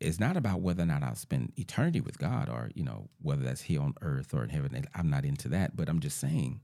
it's 0.00 0.20
not 0.20 0.36
about 0.36 0.60
whether 0.60 0.82
or 0.82 0.86
not 0.86 1.02
I'll 1.02 1.16
spend 1.16 1.52
eternity 1.56 2.00
with 2.00 2.18
God 2.18 2.48
or 2.48 2.70
you 2.74 2.84
know 2.84 3.08
whether 3.20 3.42
that's 3.42 3.62
here 3.62 3.82
on 3.82 3.94
earth 4.00 4.32
or 4.32 4.42
in 4.42 4.50
heaven. 4.50 4.86
I'm 4.94 5.10
not 5.10 5.24
into 5.24 5.48
that, 5.50 5.76
but 5.76 5.88
I'm 5.88 6.00
just 6.00 6.18
saying. 6.18 6.60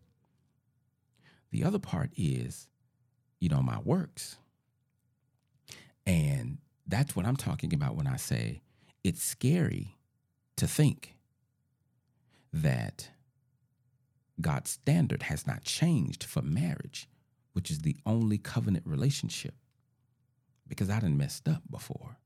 The 1.50 1.62
other 1.62 1.78
part 1.78 2.10
is, 2.16 2.66
you 3.38 3.48
know, 3.48 3.62
my 3.62 3.78
works, 3.78 4.38
and 6.06 6.58
that's 6.86 7.16
what 7.16 7.26
I'm 7.26 7.36
talking 7.36 7.72
about 7.72 7.96
when 7.96 8.06
I 8.06 8.16
say 8.16 8.60
it's 9.02 9.22
scary 9.22 9.96
to 10.56 10.66
think 10.66 11.16
that 12.52 13.10
God's 14.40 14.70
standard 14.70 15.24
has 15.24 15.46
not 15.46 15.64
changed 15.64 16.24
for 16.24 16.42
marriage, 16.42 17.08
which 17.52 17.70
is 17.70 17.80
the 17.80 17.96
only 18.04 18.38
covenant 18.38 18.86
relationship. 18.86 19.54
Because 20.66 20.88
I 20.88 21.00
done 21.00 21.18
messed 21.18 21.48
up 21.48 21.62
before. 21.70 22.16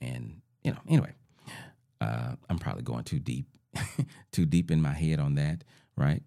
And, 0.00 0.40
you 0.64 0.72
know, 0.72 0.78
anyway, 0.88 1.12
uh, 2.00 2.34
I'm 2.48 2.58
probably 2.58 2.82
going 2.82 3.04
too 3.04 3.18
deep, 3.18 3.46
too 4.32 4.46
deep 4.46 4.70
in 4.70 4.80
my 4.80 4.94
head 4.94 5.20
on 5.20 5.34
that, 5.34 5.64
right? 5.96 6.22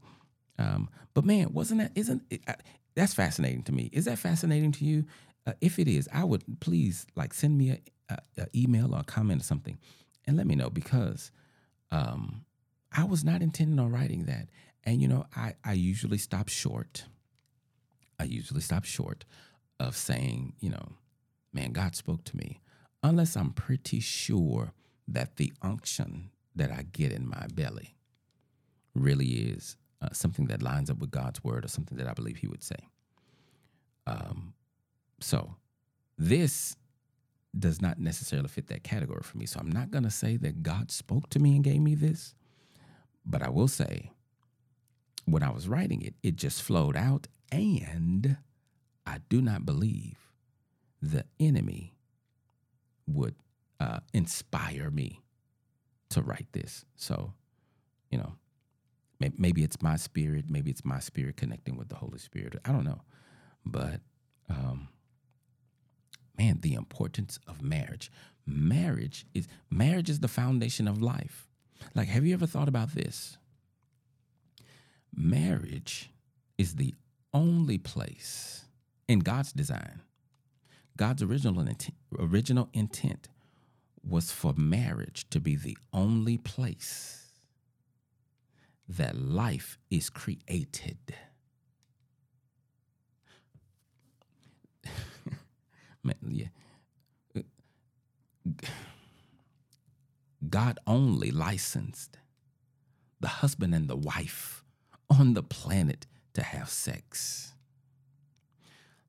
Um, 0.58 0.90
but 1.14 1.26
man, 1.26 1.52
wasn't 1.52 1.82
that, 1.82 1.92
isn't 1.96 2.24
it, 2.30 2.42
uh, 2.48 2.54
that's 2.96 3.14
fascinating 3.14 3.64
to 3.64 3.74
me. 3.74 3.90
Is 3.92 4.06
that 4.06 4.20
fascinating 4.20 4.72
to 4.74 4.86
you? 4.86 5.06
Uh, 5.46 5.54
if 5.62 5.80
it 5.80 5.88
is, 5.88 6.10
I 6.12 6.24
would 6.24 6.44
please 6.60 7.06
like 7.16 7.34
send 7.34 7.58
me 7.58 7.72
a, 7.72 7.80
a, 8.10 8.44
a, 8.44 8.48
email 8.56 8.94
or 8.96 9.00
a 9.00 9.04
comment 9.04 9.42
or 9.42 9.46
something 9.46 9.78
and 10.26 10.38
let 10.38 10.48
me 10.48 10.56
know 10.56 10.70
because 10.70 11.32
um, 11.92 12.46
I 12.92 13.04
was 13.04 13.24
not 13.24 13.42
intending 13.42 13.80
on 13.80 13.92
writing 13.92 14.26
that. 14.26 14.50
And, 14.84 15.02
you 15.02 15.08
know, 15.08 15.26
I, 15.36 15.54
I 15.64 15.74
usually 15.74 16.18
stop 16.18 16.50
short. 16.50 17.06
I 18.20 18.24
usually 18.24 18.62
stop 18.62 18.86
short 18.86 19.26
of 19.80 19.96
saying, 19.96 20.54
you 20.60 20.70
know, 20.70 20.94
man, 21.54 21.72
God 21.72 21.96
spoke 21.96 22.24
to 22.26 22.38
me, 22.38 22.62
unless 23.04 23.36
I'm 23.36 23.52
pretty 23.52 24.00
sure 24.00 24.74
that 25.08 25.36
the 25.38 25.54
unction 25.62 26.32
that 26.56 26.72
I 26.72 26.84
get 26.92 27.12
in 27.12 27.28
my 27.28 27.48
belly 27.54 27.96
really 28.94 29.28
is 29.28 29.78
uh, 30.02 30.10
something 30.12 30.48
that 30.48 30.62
lines 30.62 30.90
up 30.90 31.00
with 31.00 31.12
God's 31.12 31.44
word 31.44 31.66
or 31.66 31.68
something 31.68 31.98
that 31.98 32.08
I 32.08 32.14
believe 32.14 32.38
He 32.38 32.48
would 32.48 32.64
say. 32.64 32.88
Um, 34.08 34.54
so 35.20 35.56
this 36.18 36.76
does 37.58 37.82
not 37.82 38.00
necessarily 38.00 38.50
fit 38.50 38.68
that 38.68 38.84
category 38.84 39.22
for 39.24 39.38
me. 39.38 39.46
So 39.46 39.60
I'm 39.60 39.72
not 39.72 39.92
going 39.92 40.04
to 40.04 40.12
say 40.12 40.38
that 40.38 40.62
God 40.62 40.92
spoke 40.92 41.30
to 41.30 41.40
me 41.40 41.56
and 41.56 41.64
gave 41.64 41.82
me 41.82 41.96
this, 41.96 42.36
but 43.26 43.42
I 43.42 43.50
will 43.50 43.68
say 43.68 44.12
when 45.26 45.44
I 45.44 45.50
was 45.50 45.68
writing 45.68 46.02
it, 46.02 46.16
it 46.22 46.36
just 46.36 46.62
flowed 46.62 46.98
out. 46.98 47.28
And 47.52 48.38
I 49.06 49.20
do 49.30 49.42
not 49.42 49.66
believe 49.66 50.18
the 51.02 51.26
enemy 51.40 51.96
would 53.08 53.36
uh, 53.80 54.00
inspire 54.14 54.90
me 54.90 55.22
to 56.10 56.22
write 56.22 56.48
this. 56.52 56.86
So, 56.96 57.34
you 58.10 58.18
know, 58.18 58.34
maybe 59.20 59.64
it's 59.64 59.82
my 59.82 59.96
spirit, 59.96 60.46
maybe 60.50 60.72
it's 60.72 60.84
my 60.84 61.00
spirit 61.00 61.38
connecting 61.38 61.78
with 61.78 61.90
the 61.90 61.96
Holy 61.96 62.20
Spirit. 62.20 62.60
I 62.66 62.72
don't 62.72 62.84
know. 62.84 63.02
But, 63.66 64.02
um, 64.50 64.90
man, 66.38 66.60
the 66.62 66.74
importance 66.74 67.40
of 67.48 67.62
marriage. 67.62 68.12
Marriage 68.46 69.26
is 69.34 69.48
marriage 69.70 70.10
is 70.10 70.20
the 70.20 70.28
foundation 70.28 70.88
of 70.88 71.02
life. 71.02 71.48
Like, 71.94 72.08
have 72.08 72.26
you 72.26 72.34
ever 72.34 72.46
thought 72.48 72.68
about 72.68 72.94
this? 72.94 73.38
Marriage 75.14 76.12
is 76.58 76.76
the 76.76 76.94
only 77.34 77.78
place 77.78 78.66
in 79.08 79.20
God's 79.20 79.52
design. 79.52 80.02
God's 80.98 81.24
original 81.24 81.60
intent, 81.62 81.96
original 82.18 82.70
intent 82.74 83.28
was 84.08 84.32
for 84.32 84.54
marriage 84.56 85.30
to 85.32 85.40
be 85.40 85.56
the 85.56 85.78
only 85.92 86.38
place 86.38 87.26
that 88.88 89.18
life 89.18 89.78
is 89.90 90.10
created. 90.10 90.98
Yeah. 96.28 96.48
God 100.48 100.80
only 100.86 101.32
licensed 101.32 102.18
the 103.20 103.28
husband 103.28 103.74
and 103.74 103.88
the 103.88 103.96
wife 103.96 104.64
on 105.10 105.34
the 105.34 105.44
planet 105.44 106.06
to 106.34 106.44
have 106.44 106.70
sex. 106.70 107.54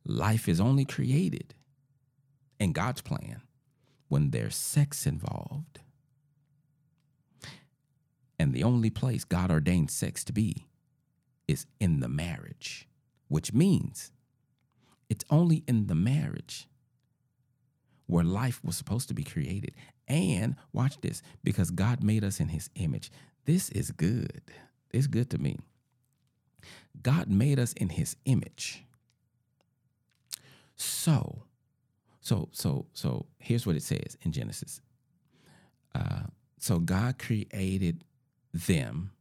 Life 0.07 0.49
is 0.49 0.61
only 0.61 0.85
created 0.85 1.55
in 2.59 2.73
God's 2.73 3.03
plan 3.03 3.43
when 4.09 4.31
there's 4.31 4.55
sex 4.55 5.07
involved. 5.07 5.81
And 8.39 8.55
the 8.55 8.63
only 8.63 8.91
place 8.91 9.25
God 9.25 9.51
ordained 9.51 9.91
sex 9.91 10.23
to 10.25 10.33
be 10.33 10.69
is 11.49 11.67
in 11.81 12.01
the 12.01 12.09
marriage, 12.09 12.89
which 13.29 13.53
means 13.53 14.13
it's 15.09 15.25
only 15.31 15.65
in 15.67 15.87
the 15.87 15.95
marriage 15.95 16.69
where 18.07 18.25
life 18.25 18.61
was 18.65 18.77
supposed 18.77 19.09
to 19.09 19.15
be 19.15 19.25
created. 19.25 19.75
And 20.09 20.57
watch 20.73 21.01
this, 21.01 21.23
because 21.43 21.71
God 21.71 22.03
made 22.03 22.25
us 22.25 22.41
in 22.41 22.49
his 22.49 22.71
image. 22.77 23.11
This 23.45 23.69
is 23.71 23.91
good. 23.91 24.43
It's 24.93 25.07
good 25.07 25.31
to 25.31 25.39
me. 25.39 25.59
God 27.03 27.29
made 27.29 27.59
us 27.59 27.73
in 27.73 27.91
his 27.91 28.17
image. 28.25 28.85
So, 30.77 31.43
so, 32.21 32.49
so, 32.53 32.87
so 32.93 33.27
here's 33.39 33.67
what 33.67 33.77
it 33.77 33.83
says 33.83 34.17
in 34.23 34.33
Genesis. 34.33 34.81
Uh, 35.95 36.25
so 36.59 36.79
God 36.79 37.19
created 37.19 38.05
them, 38.53 39.13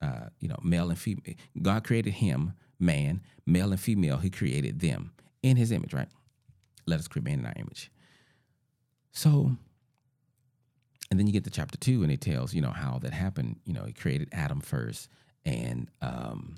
uh, 0.00 0.28
you 0.38 0.48
know, 0.48 0.58
male 0.62 0.90
and 0.90 0.98
female. 0.98 1.34
God 1.60 1.84
created 1.84 2.14
him, 2.14 2.52
man, 2.78 3.22
male 3.46 3.70
and 3.70 3.80
female. 3.80 4.18
He 4.18 4.30
created 4.30 4.80
them 4.80 5.12
in 5.42 5.56
his 5.56 5.72
image, 5.72 5.92
right? 5.92 6.08
Let 6.90 7.00
us 7.00 7.08
create 7.08 7.24
man 7.24 7.40
in 7.40 7.46
our 7.46 7.54
image. 7.56 7.90
So, 9.12 9.56
and 11.10 11.18
then 11.18 11.26
you 11.26 11.32
get 11.32 11.44
to 11.44 11.50
chapter 11.50 11.78
two, 11.78 12.02
and 12.02 12.12
it 12.12 12.20
tells 12.20 12.54
you 12.54 12.60
know 12.60 12.70
how 12.70 12.98
that 13.02 13.12
happened. 13.12 13.56
You 13.64 13.72
know, 13.72 13.84
he 13.84 13.92
created 13.92 14.28
Adam 14.32 14.60
first, 14.60 15.08
and 15.44 15.88
um, 16.02 16.56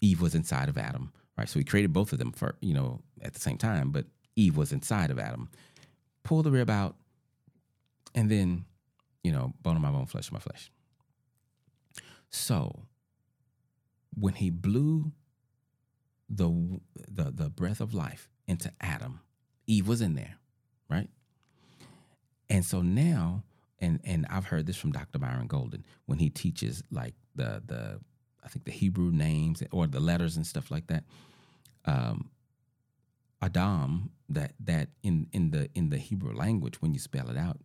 Eve 0.00 0.20
was 0.20 0.34
inside 0.34 0.68
of 0.68 0.78
Adam, 0.78 1.12
right? 1.36 1.48
So 1.48 1.58
he 1.58 1.64
created 1.64 1.92
both 1.92 2.12
of 2.12 2.18
them 2.18 2.32
for 2.32 2.54
you 2.60 2.74
know 2.74 3.00
at 3.20 3.34
the 3.34 3.40
same 3.40 3.58
time, 3.58 3.90
but 3.90 4.06
Eve 4.36 4.56
was 4.56 4.72
inside 4.72 5.10
of 5.10 5.18
Adam. 5.18 5.48
Pull 6.24 6.42
the 6.42 6.50
rib 6.50 6.70
out, 6.70 6.96
and 8.14 8.30
then 8.30 8.64
you 9.24 9.32
know 9.32 9.52
bone 9.62 9.76
of 9.76 9.82
my 9.82 9.90
bone, 9.90 10.06
flesh 10.06 10.28
of 10.28 10.32
my 10.32 10.38
flesh. 10.38 10.70
So 12.30 12.86
when 14.18 14.34
he 14.34 14.50
blew 14.50 15.12
the 16.28 16.80
the 17.08 17.30
the 17.30 17.50
breath 17.50 17.80
of 17.80 17.92
life 17.92 18.30
into 18.46 18.72
Adam, 18.80 19.20
Eve 19.66 19.88
was 19.88 20.00
in 20.00 20.14
there, 20.14 20.36
right? 20.90 21.08
And 22.50 22.64
so 22.64 22.82
now, 22.82 23.44
and 23.80 24.00
and 24.04 24.26
I've 24.30 24.46
heard 24.46 24.66
this 24.66 24.76
from 24.76 24.92
Dr. 24.92 25.18
Byron 25.18 25.46
Golden 25.48 25.84
when 26.06 26.18
he 26.18 26.30
teaches 26.30 26.82
like 26.90 27.14
the 27.34 27.62
the 27.66 28.00
I 28.44 28.48
think 28.48 28.64
the 28.64 28.72
Hebrew 28.72 29.10
names 29.10 29.62
or 29.72 29.86
the 29.86 30.00
letters 30.00 30.36
and 30.36 30.46
stuff 30.46 30.70
like 30.70 30.88
that. 30.88 31.04
Um, 31.84 32.30
Adam, 33.42 34.10
that 34.28 34.52
that 34.60 34.88
in 35.02 35.28
in 35.32 35.50
the 35.50 35.70
in 35.74 35.90
the 35.90 35.98
Hebrew 35.98 36.34
language, 36.34 36.80
when 36.82 36.94
you 36.94 37.00
spell 37.00 37.30
it 37.30 37.36
out, 37.36 37.60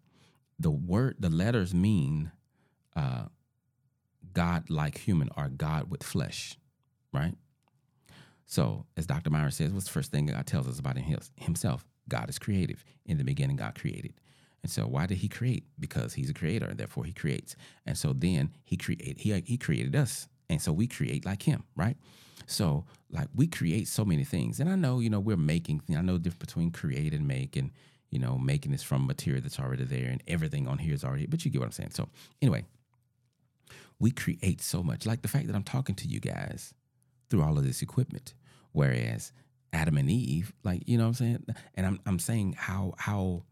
the 0.59 0.71
word 0.71 1.17
the 1.19 1.29
letters 1.29 1.73
mean 1.73 2.31
uh, 2.95 3.25
God 4.33 4.69
like 4.69 4.99
human 4.99 5.29
or 5.37 5.49
God 5.49 5.89
with 5.91 6.03
flesh, 6.03 6.57
right? 7.13 7.35
So, 8.47 8.85
as 8.95 9.05
Dr. 9.05 9.29
Myers 9.29 9.55
says, 9.55 9.71
what's 9.71 9.85
the 9.85 9.91
first 9.91 10.09
thing 10.11 10.25
God 10.25 10.47
tells 10.47 10.67
us 10.67 10.79
about 10.79 10.97
himself? 10.97 11.85
God 12.09 12.29
is 12.29 12.39
creative. 12.39 12.83
In 13.05 13.17
the 13.17 13.23
beginning, 13.23 13.57
God 13.57 13.75
created. 13.75 14.13
And 14.63 14.71
so 14.71 14.83
why 14.83 15.05
did 15.05 15.19
he 15.19 15.29
create? 15.29 15.65
Because 15.79 16.13
he's 16.13 16.29
a 16.29 16.33
creator 16.33 16.65
and 16.65 16.77
therefore 16.77 17.05
he 17.05 17.13
creates. 17.13 17.55
And 17.85 17.97
so 17.97 18.13
then 18.13 18.51
he 18.63 18.75
create 18.75 19.19
he 19.19 19.39
he 19.45 19.57
created 19.57 19.95
us. 19.95 20.27
And 20.49 20.61
so 20.61 20.73
we 20.73 20.87
create 20.87 21.25
like 21.25 21.43
him, 21.43 21.63
right? 21.75 21.97
So 22.47 22.85
like 23.11 23.27
we 23.35 23.47
create 23.47 23.87
so 23.87 24.03
many 24.03 24.23
things. 24.23 24.59
And 24.59 24.69
I 24.69 24.75
know, 24.75 24.99
you 24.99 25.09
know, 25.09 25.19
we're 25.19 25.37
making 25.37 25.83
I 25.95 26.01
know 26.01 26.13
the 26.13 26.19
difference 26.19 26.47
between 26.47 26.71
create 26.71 27.13
and 27.13 27.27
make 27.27 27.55
and 27.55 27.71
you 28.09 28.19
know, 28.19 28.37
making 28.37 28.71
this 28.71 28.83
from 28.83 29.05
material 29.05 29.41
that's 29.41 29.59
already 29.59 29.83
there 29.83 30.09
and 30.09 30.23
everything 30.27 30.67
on 30.67 30.77
here 30.77 30.93
is 30.93 31.03
already, 31.03 31.27
but 31.27 31.43
you 31.43 31.51
get 31.51 31.59
what 31.59 31.65
I'm 31.65 31.71
saying. 31.73 31.91
So 31.91 32.07
anyway, 32.41 32.63
we 33.99 34.11
create 34.11 34.61
so 34.61 34.81
much. 34.81 35.05
Like 35.05 35.21
the 35.21 35.27
fact 35.27 35.47
that 35.47 35.55
I'm 35.55 35.63
talking 35.63 35.95
to 35.95 36.07
you 36.07 36.21
guys 36.21 36.73
through 37.29 37.43
all 37.43 37.57
of 37.57 37.65
this 37.65 37.81
equipment. 37.81 38.33
Whereas 38.71 39.31
Adam 39.73 39.97
and 39.97 40.09
Eve, 40.09 40.53
like, 40.63 40.83
you 40.87 40.97
know 40.97 41.03
what 41.03 41.09
I'm 41.09 41.13
saying? 41.15 41.45
And 41.75 41.85
I'm 41.85 41.99
I'm 42.05 42.19
saying 42.19 42.55
how 42.57 42.93
how 42.97 43.43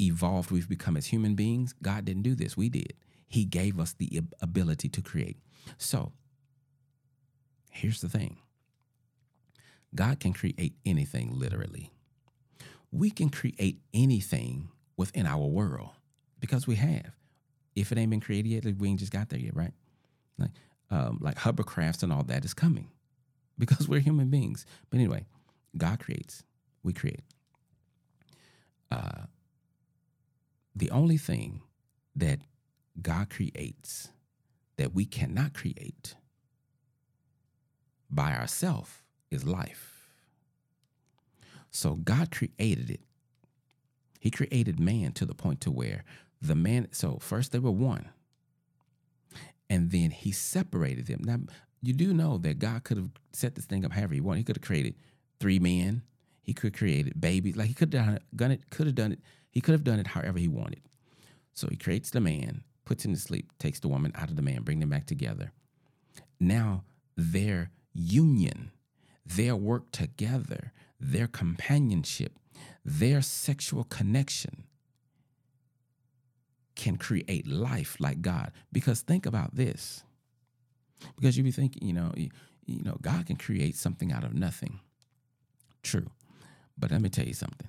evolved 0.00 0.50
we've 0.50 0.68
become 0.68 0.96
as 0.96 1.06
human 1.06 1.34
beings. 1.34 1.74
God 1.82 2.04
didn't 2.04 2.22
do 2.22 2.34
this. 2.34 2.56
We 2.56 2.68
did. 2.68 2.94
He 3.28 3.44
gave 3.44 3.80
us 3.80 3.92
the 3.92 4.20
ability 4.40 4.88
to 4.90 5.02
create. 5.02 5.38
So 5.78 6.12
here's 7.70 8.00
the 8.00 8.08
thing. 8.08 8.38
God 9.94 10.20
can 10.20 10.32
create 10.32 10.74
anything 10.84 11.38
literally. 11.38 11.92
We 12.92 13.10
can 13.10 13.30
create 13.30 13.80
anything 13.94 14.68
within 14.96 15.26
our 15.26 15.46
world 15.46 15.90
because 16.38 16.66
we 16.66 16.76
have. 16.76 17.12
If 17.74 17.92
it 17.92 17.98
ain't 17.98 18.10
been 18.10 18.20
created 18.20 18.48
yet, 18.48 18.78
we 18.78 18.88
ain't 18.88 19.00
just 19.00 19.12
got 19.12 19.28
there 19.28 19.38
yet, 19.38 19.54
right? 19.54 19.72
Like, 20.38 20.50
um, 20.90 21.18
like 21.20 21.36
hovercrafts 21.36 22.02
and 22.02 22.12
all 22.12 22.22
that 22.24 22.44
is 22.44 22.54
coming 22.54 22.88
because 23.58 23.88
we're 23.88 24.00
human 24.00 24.28
beings. 24.28 24.66
But 24.90 24.98
anyway, 24.98 25.26
God 25.76 26.00
creates, 26.00 26.42
we 26.82 26.92
create. 26.92 27.24
Uh, 28.90 29.24
the 30.74 30.90
only 30.90 31.16
thing 31.16 31.62
that 32.14 32.40
God 33.00 33.30
creates 33.30 34.08
that 34.76 34.94
we 34.94 35.04
cannot 35.04 35.54
create 35.54 36.14
by 38.10 38.34
ourselves 38.34 39.02
is 39.30 39.44
life. 39.44 40.08
So 41.70 41.94
God 41.94 42.30
created 42.30 42.90
it. 42.90 43.00
He 44.20 44.30
created 44.30 44.80
man 44.80 45.12
to 45.12 45.24
the 45.26 45.34
point 45.34 45.60
to 45.62 45.70
where 45.70 46.04
the 46.40 46.54
man 46.54 46.88
so 46.92 47.18
first 47.20 47.52
they 47.52 47.58
were 47.58 47.70
one. 47.70 48.08
And 49.68 49.90
then 49.90 50.10
he 50.10 50.30
separated 50.30 51.06
them. 51.06 51.20
Now 51.24 51.38
you 51.86 51.92
do 51.92 52.12
know 52.12 52.38
that 52.38 52.58
God 52.58 52.84
could 52.84 52.96
have 52.96 53.10
set 53.32 53.54
this 53.54 53.64
thing 53.64 53.84
up 53.84 53.92
however 53.92 54.14
he 54.14 54.20
wanted. 54.20 54.38
He 54.38 54.44
could 54.44 54.56
have 54.56 54.66
created 54.66 54.94
three 55.40 55.58
men. 55.58 56.02
He 56.42 56.52
could 56.54 56.72
have 56.72 56.78
created 56.78 57.20
babies. 57.20 57.56
Like 57.56 57.68
he 57.68 57.74
could 57.74 57.92
have 57.92 58.20
done 58.34 58.50
it, 58.50 58.70
could 58.70 58.86
have 58.86 58.94
done 58.94 59.12
it. 59.12 59.20
He 59.50 59.60
could 59.60 59.72
have 59.72 59.84
done 59.84 59.98
it 59.98 60.08
however 60.08 60.38
he 60.38 60.48
wanted. 60.48 60.82
So 61.54 61.68
he 61.68 61.76
creates 61.76 62.10
the 62.10 62.20
man, 62.20 62.62
puts 62.84 63.04
him 63.04 63.14
to 63.14 63.20
sleep, 63.20 63.52
takes 63.58 63.80
the 63.80 63.88
woman 63.88 64.12
out 64.14 64.30
of 64.30 64.36
the 64.36 64.42
man, 64.42 64.62
bring 64.62 64.80
them 64.80 64.90
back 64.90 65.06
together. 65.06 65.52
Now 66.38 66.84
their 67.16 67.70
union, 67.94 68.72
their 69.24 69.56
work 69.56 69.90
together, 69.90 70.72
their 71.00 71.26
companionship, 71.26 72.38
their 72.84 73.22
sexual 73.22 73.84
connection 73.84 74.64
can 76.74 76.96
create 76.96 77.46
life 77.46 77.96
like 77.98 78.20
God. 78.20 78.52
Because 78.70 79.00
think 79.00 79.24
about 79.24 79.56
this. 79.56 80.04
Because 81.16 81.36
you 81.36 81.44
be 81.44 81.50
thinking, 81.50 81.86
you 81.86 81.94
know, 81.94 82.12
you, 82.16 82.30
you 82.66 82.82
know, 82.82 82.96
God 83.00 83.26
can 83.26 83.36
create 83.36 83.76
something 83.76 84.12
out 84.12 84.24
of 84.24 84.34
nothing. 84.34 84.80
True. 85.82 86.06
But 86.78 86.90
let 86.90 87.00
me 87.00 87.08
tell 87.08 87.26
you 87.26 87.34
something. 87.34 87.68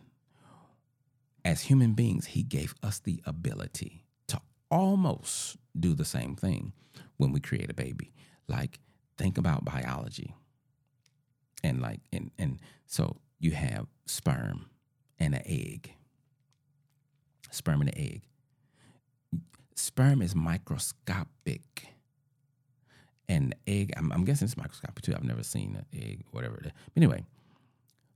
As 1.46 1.62
human 1.62 1.94
beings, 1.94 2.28
he 2.28 2.44
gave 2.44 2.76
us 2.84 3.00
the 3.00 3.22
ability 3.26 4.04
to 4.28 4.42
almost 4.70 5.58
do 5.80 5.94
the 5.94 6.06
same 6.06 6.36
thing 6.36 6.74
when 7.18 7.32
we 7.32 7.40
create 7.40 7.70
a 7.70 7.74
baby. 7.74 8.13
Like 8.48 8.80
think 9.18 9.38
about 9.38 9.66
biology. 9.66 10.36
And 11.63 11.82
like 11.82 12.02
and 12.12 12.32
and 12.38 12.60
so 12.86 13.18
you 13.40 13.52
have 13.52 13.88
sperm 14.06 14.66
and 15.20 15.34
an 15.36 15.44
egg. 15.46 15.94
Sperm 17.52 17.82
and 17.82 17.90
an 17.90 17.98
egg. 17.98 18.22
Sperm 19.76 20.22
is 20.22 20.36
microscopic 20.36 21.88
and 23.30 23.56
egg, 23.66 23.94
I'm, 23.98 24.12
I'm, 24.12 24.24
guessing 24.24 24.46
it's 24.46 24.58
microscopic 24.58 25.04
too. 25.04 25.13
I've 25.13 25.24
never 25.24 25.44
seen 25.44 25.76
an 25.76 25.86
egg, 26.00 26.24
whatever. 26.32 26.60
But 26.63 26.74
anyway, 26.96 27.26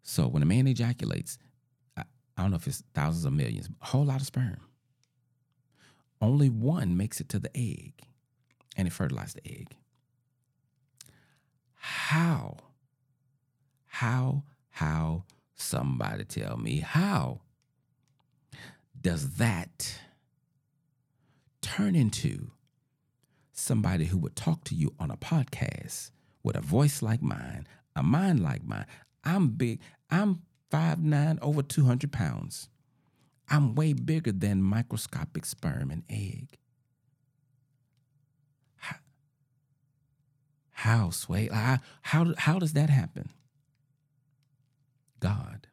so 0.04 0.28
when 0.28 0.42
a 0.42 0.46
man 0.46 0.68
ejaculates, 0.68 1.38
I, 1.98 2.04
I 2.38 2.42
don't 2.42 2.52
know 2.52 2.58
if 2.58 2.68
it's 2.68 2.84
thousands 2.94 3.26
or 3.26 3.32
millions, 3.32 3.70
a 3.82 3.86
whole 3.86 4.06
lot 4.06 4.22
of 4.22 4.28
sperm. 4.28 4.58
Only 6.22 6.50
one 6.50 6.96
makes 6.96 7.20
it 7.20 7.30
to 7.30 7.40
the 7.40 7.52
egg 7.56 7.94
and 8.78 8.88
it 8.88 8.92
fertilizes 8.92 9.34
the 9.34 9.52
egg. 9.52 9.76
How? 11.76 12.58
How, 13.88 14.44
how, 14.70 15.24
somebody 15.56 16.24
tell 16.24 16.58
me, 16.58 16.80
how 16.80 17.42
does 19.00 19.36
that 19.36 20.00
turn 21.62 21.96
into 21.96 22.52
somebody 23.54 24.06
who 24.06 24.18
would 24.20 24.36
talk 24.36 24.64
to 24.66 24.76
you 24.76 24.94
on 25.00 25.12
a 25.12 25.18
podcast 25.18 26.12
with 26.44 26.56
a 26.56 26.62
voice 26.62 27.02
like 27.02 27.22
mine, 27.22 27.68
a 27.96 28.04
mind 28.04 28.42
like 28.42 28.64
mine. 28.64 28.86
I'm 29.24 29.50
big. 29.50 29.80
I'm 30.10 30.42
five 30.70 31.00
nine, 31.04 31.38
over 31.42 31.62
200 31.62 32.12
pounds. 32.12 32.70
I'm 33.50 33.76
way 33.76 33.94
bigger 33.94 34.32
than 34.32 34.64
microscopic 34.64 35.46
sperm 35.46 35.92
and 35.92 36.04
egg. 36.10 36.58
How, 38.78 38.96
how 40.72 41.10
Sway? 41.10 41.50
How, 41.52 41.80
how, 42.02 42.34
how 42.38 42.60
does 42.60 42.74
that 42.74 42.90
happen? 42.90 43.30
God. 45.20 45.68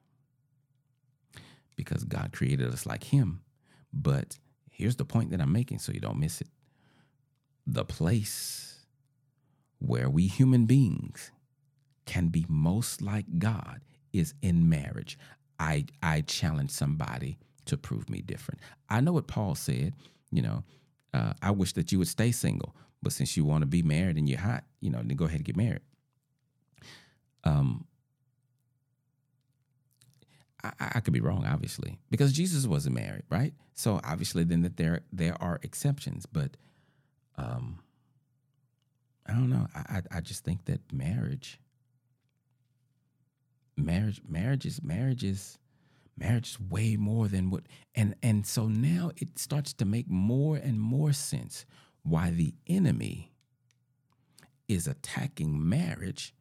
Because 1.77 2.03
God 2.05 2.33
created 2.33 2.73
us 2.73 2.85
like 2.85 3.05
Him. 3.05 3.43
But 3.93 4.39
here's 4.71 4.97
the 4.97 5.05
point 5.05 5.31
that 5.31 5.41
I'm 5.41 5.53
making 5.53 5.79
so 5.79 5.93
you 5.93 6.01
don't 6.01 6.19
miss 6.19 6.41
it 6.41 6.49
the 7.69 7.85
place 7.85 8.87
where 9.79 10.09
we 10.09 10.27
human 10.27 10.65
beings 10.65 11.31
can 12.07 12.29
be 12.29 12.47
most 12.49 13.03
like 13.03 13.39
God 13.39 13.83
is 14.13 14.35
in 14.41 14.69
marriage. 14.69 15.19
I 15.61 15.85
I 16.03 16.23
challenge 16.23 16.71
somebody 16.71 17.39
to 17.67 17.77
prove 17.77 18.09
me 18.09 18.23
different. 18.23 18.61
I 18.89 19.01
know 19.01 19.13
what 19.13 19.27
Paul 19.27 19.55
said. 19.55 19.95
You 20.31 20.43
know, 20.43 20.65
uh, 21.13 21.35
I 21.43 21.51
wish 21.51 21.75
that 21.75 21.93
you 21.93 21.99
would 21.99 22.09
stay 22.09 22.33
single, 22.33 22.75
but 23.03 23.13
since 23.13 23.37
you 23.37 23.45
want 23.45 23.63
to 23.63 23.67
be 23.67 23.83
married 23.83 24.17
and 24.17 24.29
you're 24.29 24.41
hot, 24.41 24.65
you 24.81 24.91
know, 24.91 24.99
then 24.99 25.17
go 25.17 25.27
ahead 25.27 25.37
and 25.37 25.45
get 25.45 25.57
married. 25.57 25.83
Um, 27.45 27.87
I, 30.65 30.73
I 30.81 31.01
could 31.01 31.13
be 31.13 31.21
wrong, 31.21 31.47
obviously, 31.47 31.99
because 32.11 32.33
Jesus 32.33 32.67
wasn't 32.67 32.95
married, 32.95 33.25
right? 33.31 33.53
So 33.75 34.01
obviously, 34.05 34.45
then 34.45 34.63
that 34.63 34.79
there 34.79 35.03
there 35.13 35.37
are 35.43 35.61
exceptions, 35.63 36.25
but 36.25 36.57
um, 37.39 37.79
I 39.27 39.33
don't 39.33 39.49
know. 39.49 39.67
I, 39.75 39.79
I, 39.79 40.19
I 40.19 40.21
just 40.21 40.45
think 40.45 40.65
that 40.67 40.81
marriage, 40.93 41.61
marriage, 43.77 44.21
marriage 44.29 44.67
is 44.67 44.83
marriage 44.83 45.23
is 45.23 45.59
marriage 46.19 46.51
is 46.51 46.61
way 46.61 46.97
more 46.97 47.29
than 47.29 47.51
what 47.51 47.63
and 47.95 48.15
and 48.23 48.47
so 48.47 48.67
now 48.67 49.13
it 49.17 49.39
starts 49.39 49.73
to 49.75 49.85
make 49.85 50.11
more 50.11 50.57
and 50.57 50.81
more 50.81 51.13
sense 51.13 51.65
why 52.03 52.31
the 52.31 52.55
enemy 52.67 53.33
is 54.67 54.89
attacking 54.89 55.69
marriage 55.69 56.35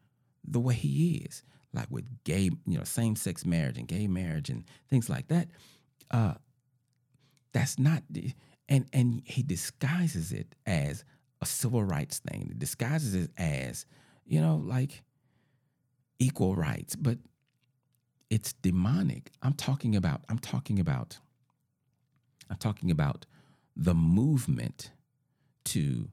the 0.44 0.60
way 0.60 0.74
he 0.74 1.26
is 1.30 1.44
like 1.74 1.88
with 1.92 2.06
gay 2.24 2.50
you 2.66 2.78
know 2.78 2.84
same-sex 2.84 3.46
marriage 3.46 3.78
and 3.78 3.88
gay 3.88 4.08
marriage 4.08 4.50
and 4.50 4.64
things 4.90 5.10
like 5.10 5.28
that 5.28 5.48
uh 6.10 6.34
that's 7.54 7.78
not 7.78 8.02
and 8.69 8.86
and 8.93 9.21
he 9.25 9.43
disguises 9.43 10.32
it 10.32 10.56
as 10.65 11.03
a 11.41 11.45
civil 11.45 11.84
rights 11.84 12.19
thing. 12.19 12.47
He 12.47 12.53
disguises 12.53 13.13
it 13.15 13.32
as, 13.38 13.86
you 14.25 14.41
know, 14.41 14.58
like 14.58 15.03
equal 16.19 16.56
rights, 16.56 16.95
but 16.95 17.17
it's 18.30 18.53
demonic. 18.53 19.32
I'm 19.41 19.53
talking 19.53 19.95
about 19.95 20.21
I'm 20.30 20.39
talking 20.39 20.80
about 20.80 21.19
I'm 22.49 22.58
talking 22.58 22.91
about 22.91 23.25
the 23.75 23.93
movement 23.93 24.91
to 25.65 26.10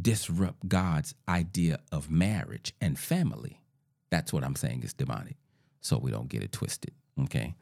disrupt 0.00 0.68
God's 0.68 1.14
idea 1.28 1.80
of 1.90 2.10
marriage 2.10 2.74
and 2.80 2.98
family. 2.98 3.62
That's 4.10 4.32
what 4.32 4.44
I'm 4.44 4.56
saying 4.56 4.82
is 4.82 4.92
demonic. 4.92 5.36
So 5.80 5.98
we 5.98 6.10
don't 6.10 6.28
get 6.28 6.42
it 6.42 6.52
twisted. 6.52 6.92
Okay. 7.22 7.54